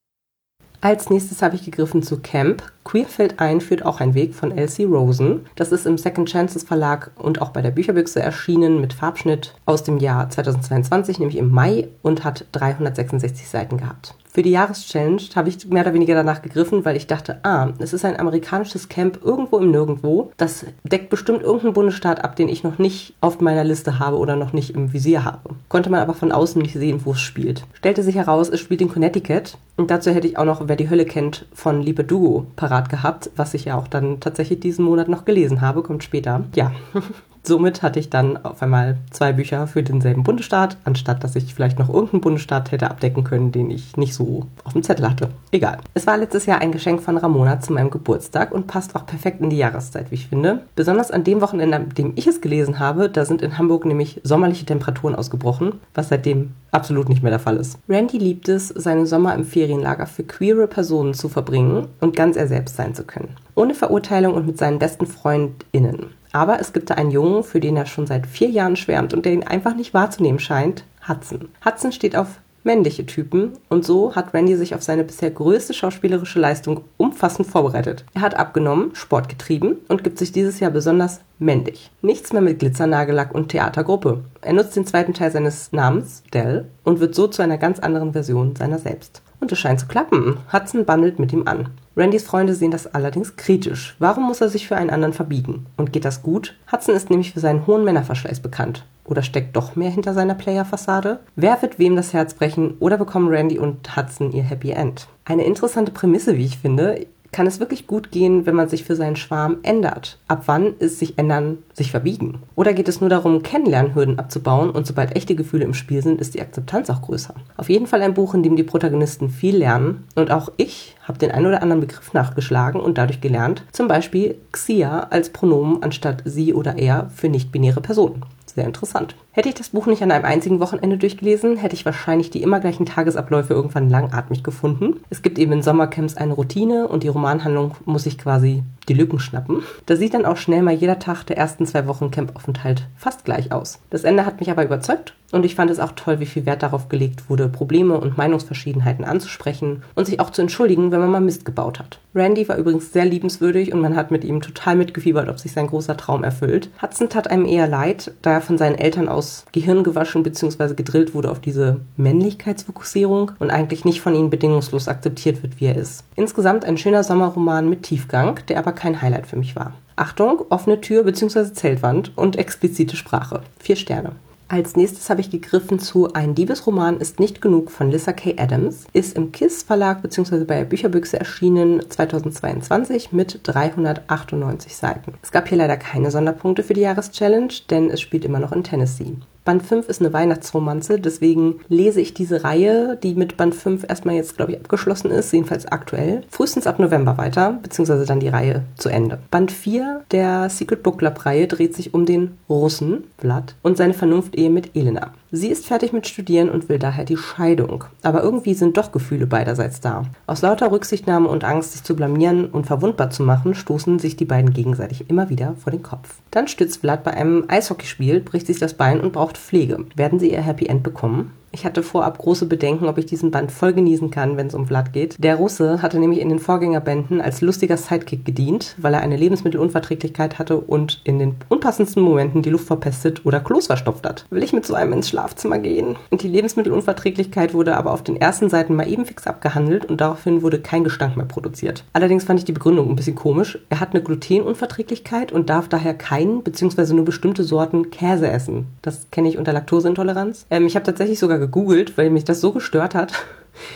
Als 0.83 1.09
nächstes 1.09 1.41
habe 1.41 1.55
ich 1.55 1.63
gegriffen 1.63 2.03
zu 2.03 2.19
Camp. 2.19 2.61
Queerfeld 2.83 3.39
ein 3.39 3.61
führt 3.61 3.85
auch 3.85 4.01
ein 4.01 4.15
Weg 4.15 4.35
von 4.35 4.51
Elsie 4.51 4.83
Rosen. 4.83 5.45
Das 5.55 5.71
ist 5.71 5.85
im 5.85 5.97
Second 5.97 6.27
Chances 6.27 6.63
Verlag 6.63 7.11
und 7.15 7.41
auch 7.41 7.51
bei 7.51 7.61
der 7.61 7.71
Bücherbüchse 7.71 8.21
erschienen 8.21 8.81
mit 8.81 8.91
Farbschnitt 8.91 9.55
aus 9.65 9.83
dem 9.83 9.97
Jahr 9.97 10.29
2022, 10.29 11.19
nämlich 11.19 11.37
im 11.37 11.51
Mai 11.51 11.87
und 12.01 12.25
hat 12.25 12.47
366 12.51 13.47
Seiten 13.47 13.77
gehabt. 13.77 14.15
Für 14.33 14.41
die 14.41 14.49
Jahreschallenge 14.49 15.21
habe 15.35 15.49
ich 15.49 15.67
mehr 15.67 15.83
oder 15.83 15.93
weniger 15.93 16.15
danach 16.15 16.41
gegriffen, 16.41 16.85
weil 16.85 16.95
ich 16.95 17.05
dachte, 17.05 17.37
ah, 17.43 17.69
es 17.77 17.93
ist 17.93 18.03
ein 18.03 18.19
amerikanisches 18.19 18.89
Camp 18.89 19.19
irgendwo 19.23 19.59
im 19.59 19.69
Nirgendwo. 19.69 20.31
Das 20.37 20.65
deckt 20.83 21.11
bestimmt 21.11 21.43
irgendeinen 21.43 21.75
Bundesstaat 21.75 22.23
ab, 22.23 22.35
den 22.35 22.49
ich 22.49 22.63
noch 22.63 22.79
nicht 22.79 23.13
auf 23.21 23.41
meiner 23.41 23.63
Liste 23.63 23.99
habe 23.99 24.17
oder 24.17 24.35
noch 24.35 24.51
nicht 24.51 24.71
im 24.71 24.91
Visier 24.91 25.23
habe. 25.23 25.51
Konnte 25.69 25.91
man 25.91 26.01
aber 26.01 26.15
von 26.15 26.31
außen 26.31 26.59
nicht 26.59 26.73
sehen, 26.73 27.01
wo 27.03 27.11
es 27.11 27.21
spielt. 27.21 27.63
Stellte 27.73 28.01
sich 28.01 28.15
heraus, 28.15 28.49
es 28.49 28.59
spielt 28.59 28.81
in 28.81 28.89
Connecticut. 28.89 29.55
Und 29.77 29.91
dazu 29.91 30.09
hätte 30.09 30.27
ich 30.27 30.37
auch 30.39 30.45
noch 30.45 30.67
Wer 30.67 30.77
die 30.77 30.89
Hölle 30.89 31.05
kennt 31.05 31.45
von 31.53 31.83
Liebe 31.83 32.03
Dugo 32.03 32.47
parat 32.55 32.89
gehabt, 32.89 33.29
was 33.35 33.53
ich 33.53 33.65
ja 33.65 33.77
auch 33.77 33.87
dann 33.87 34.19
tatsächlich 34.19 34.59
diesen 34.59 34.85
Monat 34.85 35.09
noch 35.09 35.25
gelesen 35.25 35.61
habe, 35.61 35.83
kommt 35.83 36.03
später. 36.03 36.43
Ja, 36.55 36.71
Somit 37.45 37.81
hatte 37.81 37.99
ich 37.99 38.09
dann 38.09 38.37
auf 38.37 38.61
einmal 38.61 38.97
zwei 39.11 39.33
Bücher 39.33 39.67
für 39.67 39.83
denselben 39.83 40.23
Bundesstaat, 40.23 40.77
anstatt 40.85 41.25
dass 41.25 41.35
ich 41.35 41.53
vielleicht 41.53 41.77
noch 41.77 41.89
irgendeinen 41.89 42.21
Bundesstaat 42.21 42.71
hätte 42.71 42.89
abdecken 42.89 43.25
können, 43.25 43.51
den 43.51 43.69
ich 43.69 43.97
nicht 43.97 44.13
so 44.13 44.47
auf 44.63 44.71
dem 44.71 44.81
Zettel 44.81 45.09
hatte. 45.09 45.27
Egal. 45.51 45.79
Es 45.93 46.07
war 46.07 46.17
letztes 46.17 46.45
Jahr 46.45 46.61
ein 46.61 46.71
Geschenk 46.71 47.01
von 47.01 47.17
Ramona 47.17 47.59
zu 47.59 47.73
meinem 47.73 47.89
Geburtstag 47.89 48.53
und 48.53 48.67
passt 48.67 48.95
auch 48.95 49.05
perfekt 49.05 49.41
in 49.41 49.49
die 49.49 49.57
Jahreszeit, 49.57 50.09
wie 50.09 50.15
ich 50.15 50.27
finde. 50.27 50.61
Besonders 50.77 51.11
an 51.11 51.25
dem 51.25 51.41
Wochenende, 51.41 51.75
an 51.75 51.89
dem 51.89 52.13
ich 52.15 52.27
es 52.27 52.39
gelesen 52.39 52.79
habe, 52.79 53.09
da 53.09 53.25
sind 53.25 53.41
in 53.41 53.57
Hamburg 53.57 53.83
nämlich 53.83 54.21
sommerliche 54.23 54.65
Temperaturen 54.65 55.15
ausgebrochen, 55.15 55.81
was 55.93 56.07
seitdem 56.07 56.53
absolut 56.71 57.09
nicht 57.09 57.23
mehr 57.23 57.31
der 57.31 57.39
Fall 57.39 57.57
ist. 57.57 57.77
Randy 57.89 58.19
liebt 58.19 58.47
es, 58.47 58.69
seine 58.69 59.05
Sommer 59.05 59.35
im 59.35 59.43
Ferienlager 59.43 60.07
für 60.07 60.23
queere 60.23 60.67
Personen 60.67 61.13
zu 61.13 61.27
verbringen 61.27 61.87
und 61.99 62.15
ganz 62.15 62.37
er 62.37 62.47
selbst 62.47 62.77
sein 62.77 62.95
zu 62.95 63.03
können. 63.03 63.35
Ohne 63.55 63.75
Verurteilung 63.75 64.33
und 64.33 64.47
mit 64.47 64.57
seinen 64.57 64.79
besten 64.79 65.05
FreundInnen. 65.05 66.07
Aber 66.33 66.59
es 66.59 66.73
gibt 66.73 66.89
da 66.89 66.95
einen 66.95 67.11
Jungen, 67.11 67.43
für 67.43 67.61
den 67.61 67.77
er 67.77 67.85
schon 67.85 68.07
seit 68.07 68.27
vier 68.27 68.49
Jahren 68.49 68.75
schwärmt 68.75 69.13
und 69.13 69.25
der 69.25 69.33
ihn 69.33 69.43
einfach 69.43 69.75
nicht 69.75 69.93
wahrzunehmen 69.93 70.39
scheint, 70.39 70.83
Hudson. 71.07 71.49
Hudson 71.63 71.91
steht 71.91 72.15
auf 72.15 72.39
männliche 72.63 73.05
Typen 73.05 73.53
und 73.69 73.85
so 73.85 74.15
hat 74.15 74.33
Randy 74.33 74.55
sich 74.55 74.73
auf 74.73 74.83
seine 74.83 75.03
bisher 75.03 75.31
größte 75.31 75.73
schauspielerische 75.73 76.39
Leistung 76.39 76.81
umfassend 76.97 77.47
vorbereitet. 77.47 78.05
Er 78.13 78.21
hat 78.21 78.35
abgenommen, 78.35 78.95
Sport 78.95 79.29
getrieben 79.29 79.77
und 79.87 80.03
gibt 80.03 80.17
sich 80.17 80.31
dieses 80.31 80.59
Jahr 80.59 80.71
besonders 80.71 81.19
männlich. 81.39 81.91
Nichts 82.01 82.33
mehr 82.33 82.41
mit 82.41 82.59
Glitzernagellack 82.59 83.33
und 83.33 83.49
Theatergruppe. 83.49 84.23
Er 84.41 84.53
nutzt 84.53 84.75
den 84.75 84.85
zweiten 84.85 85.13
Teil 85.13 85.31
seines 85.31 85.71
Namens, 85.71 86.23
Dell, 86.33 86.69
und 86.83 86.99
wird 86.99 87.15
so 87.15 87.27
zu 87.27 87.41
einer 87.41 87.57
ganz 87.57 87.79
anderen 87.79 88.13
Version 88.13 88.55
seiner 88.55 88.79
selbst. 88.79 89.21
Und 89.39 89.51
es 89.51 89.59
scheint 89.59 89.79
zu 89.79 89.87
klappen. 89.87 90.37
Hudson 90.51 90.85
bandelt 90.85 91.19
mit 91.19 91.33
ihm 91.33 91.47
an. 91.47 91.69
Randys 91.95 92.23
Freunde 92.23 92.55
sehen 92.55 92.71
das 92.71 92.93
allerdings 92.93 93.35
kritisch. 93.35 93.95
Warum 93.99 94.25
muss 94.25 94.41
er 94.41 94.49
sich 94.49 94.67
für 94.67 94.75
einen 94.75 94.89
anderen 94.89 95.13
verbiegen? 95.13 95.67
Und 95.77 95.93
geht 95.93 96.05
das 96.05 96.23
gut? 96.23 96.55
Hudson 96.71 96.95
ist 96.95 97.09
nämlich 97.09 97.33
für 97.33 97.39
seinen 97.39 97.67
hohen 97.67 97.83
Männerverschleiß 97.83 98.39
bekannt. 98.39 98.85
Oder 99.05 99.21
steckt 99.21 99.55
doch 99.55 99.75
mehr 99.75 99.91
hinter 99.91 100.13
seiner 100.13 100.33
Player-Fassade? 100.33 101.19
Wer 101.35 101.61
wird 101.61 101.77
wem 101.77 101.95
das 101.95 102.13
Herz 102.13 102.33
brechen 102.33 102.75
oder 102.79 102.97
bekommen 102.97 103.27
Randy 103.27 103.59
und 103.59 103.95
Hudson 103.95 104.31
ihr 104.31 104.43
Happy 104.43 104.71
End? 104.71 105.07
Eine 105.25 105.43
interessante 105.43 105.91
Prämisse, 105.91 106.37
wie 106.37 106.45
ich 106.45 106.57
finde 106.57 107.05
kann 107.33 107.47
es 107.47 107.59
wirklich 107.59 107.87
gut 107.87 108.11
gehen, 108.11 108.45
wenn 108.45 108.55
man 108.55 108.69
sich 108.69 108.85
für 108.85 108.95
seinen 108.95 109.17
Schwarm 109.17 109.57
ändert? 109.63 110.19
Ab 110.29 110.43
wann 110.45 110.77
ist 110.79 110.99
sich 110.99 111.17
ändern 111.17 111.57
sich 111.73 111.91
verbiegen? 111.91 112.39
Oder 112.55 112.73
geht 112.73 112.87
es 112.87 113.01
nur 113.01 113.09
darum, 113.09 113.43
Kennenlernhürden 113.43 114.19
abzubauen 114.19 114.69
und 114.69 114.87
sobald 114.87 115.15
echte 115.17 115.35
Gefühle 115.35 115.65
im 115.65 115.73
Spiel 115.73 116.01
sind, 116.01 116.21
ist 116.21 116.35
die 116.35 116.41
Akzeptanz 116.41 116.89
auch 116.89 117.01
größer? 117.01 117.33
Auf 117.57 117.69
jeden 117.69 117.87
Fall 117.87 118.01
ein 118.01 118.13
Buch, 118.13 118.33
in 118.33 118.43
dem 118.43 118.55
die 118.55 118.63
Protagonisten 118.63 119.29
viel 119.29 119.57
lernen 119.57 120.05
und 120.15 120.31
auch 120.31 120.49
ich 120.55 120.95
habe 121.01 121.19
den 121.19 121.31
ein 121.31 121.45
oder 121.45 121.61
anderen 121.61 121.81
Begriff 121.81 122.13
nachgeschlagen 122.13 122.79
und 122.79 122.97
dadurch 122.97 123.19
gelernt, 123.19 123.63
zum 123.71 123.87
Beispiel 123.87 124.35
Xia 124.51 125.07
als 125.09 125.31
Pronomen 125.31 125.83
anstatt 125.83 126.21
sie 126.25 126.53
oder 126.53 126.77
er 126.77 127.09
für 127.13 127.27
nicht-binäre 127.27 127.81
Personen. 127.81 128.23
Sehr 128.45 128.65
interessant. 128.65 129.15
Hätte 129.35 129.49
ich 129.49 129.55
das 129.55 129.69
Buch 129.69 129.87
nicht 129.87 130.03
an 130.03 130.11
einem 130.11 130.25
einzigen 130.25 130.59
Wochenende 130.59 130.99
durchgelesen, 130.99 131.57
hätte 131.57 131.73
ich 131.73 131.85
wahrscheinlich 131.85 132.29
die 132.29 132.43
immer 132.43 132.59
gleichen 132.59 132.85
Tagesabläufe 132.85 133.51
irgendwann 133.51 133.89
langatmig 133.89 134.43
gefunden. 134.43 134.99
Es 135.09 135.23
gibt 135.23 135.39
eben 135.39 135.53
in 135.53 135.63
Sommercamps 135.63 136.17
eine 136.17 136.33
Routine 136.33 136.87
und 136.87 137.01
die 137.01 137.07
Romanhandlung 137.07 137.73
muss 137.85 138.05
ich 138.05 138.19
quasi 138.19 138.61
die 138.87 138.93
Lücken 138.93 139.19
schnappen. 139.19 139.63
Da 139.87 139.95
sieht 139.95 140.13
dann 140.13 140.27
auch 140.27 140.37
schnell 140.37 140.61
mal 140.61 140.75
jeder 140.75 140.99
Tag 140.99 141.23
der 141.23 141.37
ersten 141.37 141.65
zwei 141.65 141.87
Wochen 141.87 142.11
Campaufenthalt 142.11 142.87
fast 142.95 143.25
gleich 143.25 143.51
aus. 143.51 143.79
Das 143.89 144.03
Ende 144.03 144.27
hat 144.27 144.39
mich 144.39 144.51
aber 144.51 144.65
überzeugt 144.65 145.15
und 145.31 145.45
ich 145.45 145.55
fand 145.55 145.71
es 145.71 145.79
auch 145.79 145.93
toll, 145.93 146.19
wie 146.19 146.27
viel 146.27 146.45
Wert 146.45 146.61
darauf 146.61 146.89
gelegt 146.89 147.27
wurde, 147.27 147.49
Probleme 147.49 147.97
und 147.97 148.17
Meinungsverschiedenheiten 148.17 149.03
anzusprechen 149.03 149.81
und 149.95 150.05
sich 150.05 150.19
auch 150.19 150.29
zu 150.29 150.43
entschuldigen, 150.43 150.91
wenn 150.91 150.99
man 150.99 151.09
mal 151.09 151.21
Mist 151.21 151.43
gebaut 151.43 151.79
hat. 151.79 151.99
Randy 152.13 152.47
war 152.47 152.57
übrigens 152.57 152.93
sehr 152.93 153.05
liebenswürdig 153.05 153.73
und 153.73 153.81
man 153.81 153.95
hat 153.95 154.11
mit 154.11 154.23
ihm 154.23 154.41
total 154.41 154.75
mitgefiebert, 154.75 155.29
ob 155.29 155.39
sich 155.39 155.53
sein 155.53 155.67
großer 155.67 155.97
Traum 155.97 156.23
erfüllt. 156.23 156.69
Hudson 156.81 157.09
tat 157.09 157.31
einem 157.31 157.45
eher 157.45 157.67
leid, 157.67 158.13
da 158.21 158.33
er 158.33 158.41
von 158.41 158.59
seinen 158.59 158.75
Eltern 158.75 159.09
aus 159.09 159.22
aus 159.23 159.45
Gehirn 159.53 159.83
gewaschen 159.83 160.21
bzw. 160.21 160.73
gedrillt 160.73 161.13
wurde 161.13 161.31
auf 161.31 161.39
diese 161.39 161.79
Männlichkeitsfokussierung 161.95 163.31
und 163.39 163.51
eigentlich 163.51 163.85
nicht 163.85 164.01
von 164.01 164.13
ihnen 164.13 164.29
bedingungslos 164.29 164.89
akzeptiert 164.89 165.41
wird, 165.43 165.61
wie 165.61 165.65
er 165.67 165.77
ist. 165.77 166.03
Insgesamt 166.17 166.65
ein 166.65 166.77
schöner 166.77 167.05
Sommerroman 167.05 167.69
mit 167.69 167.83
Tiefgang, 167.83 168.39
der 168.49 168.59
aber 168.59 168.73
kein 168.73 169.01
Highlight 169.01 169.27
für 169.27 169.37
mich 169.37 169.55
war. 169.55 169.73
Achtung, 169.95 170.41
offene 170.49 170.81
Tür 170.81 171.03
bzw. 171.03 171.53
Zeltwand 171.53 172.11
und 172.17 172.35
explizite 172.35 172.97
Sprache. 172.97 173.41
Vier 173.59 173.77
Sterne. 173.77 174.11
Als 174.47 174.75
nächstes 174.75 175.09
habe 175.09 175.21
ich 175.21 175.29
gegriffen 175.29 175.79
zu 175.79 176.13
Ein 176.13 176.35
Liebesroman 176.35 176.99
ist 176.99 177.19
nicht 177.19 177.41
genug 177.41 177.71
von 177.71 177.89
Lissa 177.89 178.13
K. 178.13 178.35
Adams. 178.37 178.85
Ist 178.93 179.15
im 179.15 179.31
KISS 179.31 179.63
Verlag 179.63 180.01
bzw. 180.01 180.43
bei 180.43 180.63
Bücherbüchse 180.63 181.19
erschienen 181.19 181.89
2022 181.89 183.11
mit 183.11 183.39
398 183.43 184.75
Seiten. 184.75 185.13
Es 185.23 185.31
gab 185.31 185.47
hier 185.47 185.57
leider 185.57 185.77
keine 185.77 186.11
Sonderpunkte 186.11 186.63
für 186.63 186.73
die 186.73 186.81
Jahreschallenge, 186.81 187.53
denn 187.69 187.89
es 187.89 188.01
spielt 188.01 188.25
immer 188.25 188.39
noch 188.39 188.51
in 188.51 188.63
Tennessee. 188.63 189.15
Band 189.45 189.63
5 189.63 189.89
ist 189.89 189.99
eine 189.99 190.13
Weihnachtsromanze, 190.13 190.99
deswegen 190.99 191.59
lese 191.67 191.99
ich 191.99 192.13
diese 192.13 192.43
Reihe, 192.43 192.97
die 193.01 193.13
mit 193.13 193.35
Band 193.35 193.55
5 193.55 193.85
erstmal 193.87 194.15
jetzt, 194.15 194.37
glaube 194.37 194.53
ich, 194.53 194.59
abgeschlossen 194.59 195.11
ist, 195.11 195.33
jedenfalls 195.33 195.65
aktuell, 195.65 196.23
frühestens 196.29 196.65
ab 196.65 196.79
November 196.79 197.17
weiter, 197.17 197.59
beziehungsweise 197.61 198.05
dann 198.05 198.21
die 198.21 198.29
Reihe 198.29 198.63
zu 198.77 198.87
Ende. 198.87 199.19
Band 199.31 199.51
4 199.51 200.05
der 200.11 200.49
Secret 200.49 200.81
Book 200.81 200.99
Club 200.99 201.25
Reihe 201.25 201.47
dreht 201.47 201.75
sich 201.75 201.93
um 201.93 202.05
den 202.05 202.37
Russen, 202.49 203.03
Vlad, 203.17 203.55
und 203.63 203.75
seine 203.75 203.93
Vernunftehe 203.93 204.49
mit 204.49 204.75
Elena. 204.75 205.11
Sie 205.35 205.47
ist 205.47 205.65
fertig 205.65 205.93
mit 205.93 206.07
Studieren 206.07 206.51
und 206.51 206.69
will 206.69 206.77
daher 206.77 207.05
die 207.05 207.17
Scheidung. 207.17 207.85
Aber 208.03 208.21
irgendwie 208.21 208.53
sind 208.53 208.77
doch 208.77 208.91
Gefühle 208.91 209.25
beiderseits 209.25 209.81
da. 209.81 210.03
Aus 210.27 210.43
lauter 210.43 210.71
Rücksichtnahme 210.71 211.27
und 211.27 211.43
Angst, 211.43 211.71
sich 211.71 211.83
zu 211.83 211.95
blamieren 211.95 212.45
und 212.45 212.67
verwundbar 212.67 213.09
zu 213.09 213.23
machen, 213.23 213.55
stoßen 213.55 213.97
sich 213.97 214.15
die 214.15 214.25
beiden 214.25 214.53
gegenseitig 214.53 215.09
immer 215.09 215.31
wieder 215.31 215.55
vor 215.55 215.71
den 215.71 215.81
Kopf. 215.81 216.17
Dann 216.29 216.47
stützt 216.47 216.81
Vlad 216.81 217.03
bei 217.03 217.15
einem 217.15 217.45
Eishockeyspiel, 217.47 218.19
bricht 218.19 218.45
sich 218.45 218.59
das 218.59 218.75
Bein 218.75 219.01
und 219.01 219.13
braucht 219.13 219.39
Pflege. 219.39 219.83
Werden 219.95 220.19
sie 220.19 220.31
ihr 220.31 220.41
Happy 220.43 220.67
End 220.67 220.83
bekommen? 220.83 221.31
Ich 221.55 221.65
hatte 221.65 221.83
vorab 221.83 222.17
große 222.17 222.47
Bedenken, 222.47 222.87
ob 222.87 222.97
ich 222.97 223.05
diesen 223.05 223.29
Band 223.29 223.51
voll 223.51 223.73
genießen 223.73 224.09
kann, 224.09 224.37
wenn 224.37 224.47
es 224.47 224.55
um 224.55 224.65
Vlad 224.65 224.91
geht. 224.91 225.23
Der 225.23 225.35
Russe 225.35 225.83
hatte 225.83 225.99
nämlich 225.99 226.19
in 226.19 226.29
den 226.29 226.39
Vorgängerbänden 226.39 227.21
als 227.21 227.41
lustiger 227.41 227.77
Sidekick 227.77 228.25
gedient, 228.25 228.75
weil 228.79 228.95
er 228.95 229.01
eine 229.01 229.17
Lebensmittelunverträglichkeit 229.17 230.39
hatte 230.39 230.57
und 230.57 231.01
in 231.03 231.19
den 231.19 231.35
unpassendsten 231.49 232.01
Momenten 232.01 232.41
die 232.41 232.49
Luft 232.49 232.65
verpestet 232.65 233.23
oder 233.23 233.39
Klos 233.39 233.67
verstopft 233.67 234.07
hat. 234.07 234.25
Will 234.31 234.41
ich 234.41 234.51
mit 234.51 234.65
so 234.65 234.73
einem 234.73 234.93
ins 234.93 235.09
Schlafzimmer 235.09 235.59
gehen? 235.59 235.95
Und 236.09 236.23
die 236.23 236.27
Lebensmittelunverträglichkeit 236.27 237.53
wurde 237.53 237.77
aber 237.77 237.91
auf 237.91 238.01
den 238.01 238.19
ersten 238.19 238.49
Seiten 238.49 238.75
mal 238.75 238.89
eben 238.89 239.05
fix 239.05 239.27
abgehandelt 239.27 239.85
und 239.85 240.01
daraufhin 240.01 240.41
wurde 240.41 240.59
kein 240.59 240.83
Gestank 240.83 241.17
mehr 241.17 241.27
produziert. 241.27 241.83
Allerdings 241.93 242.23
fand 242.23 242.39
ich 242.39 242.45
die 242.45 242.51
Begründung 242.51 242.89
ein 242.89 242.95
bisschen 242.95 243.15
komisch. 243.15 243.59
Er 243.69 243.79
hat 243.79 243.91
eine 243.91 244.01
Glutenunverträglichkeit 244.01 245.31
und 245.31 245.51
darf 245.51 245.69
daher 245.69 245.93
keinen 245.93 246.41
bzw. 246.41 246.95
nur 246.95 247.05
bestimmte 247.05 247.43
Sorten 247.43 247.91
Käse 247.91 248.27
essen. 248.27 248.65
Das 248.81 249.11
kenne 249.11 249.29
ich 249.29 249.37
unter 249.37 249.53
Laktoseintoleranz. 249.53 250.47
Ähm, 250.49 250.65
ich 250.65 250.75
habe 250.75 250.85
tatsächlich 250.85 251.19
sogar 251.19 251.42
gegoogelt, 251.43 251.97
weil 251.97 252.09
mich 252.09 252.23
das 252.23 252.41
so 252.41 252.51
gestört 252.51 252.95
hat 252.95 253.13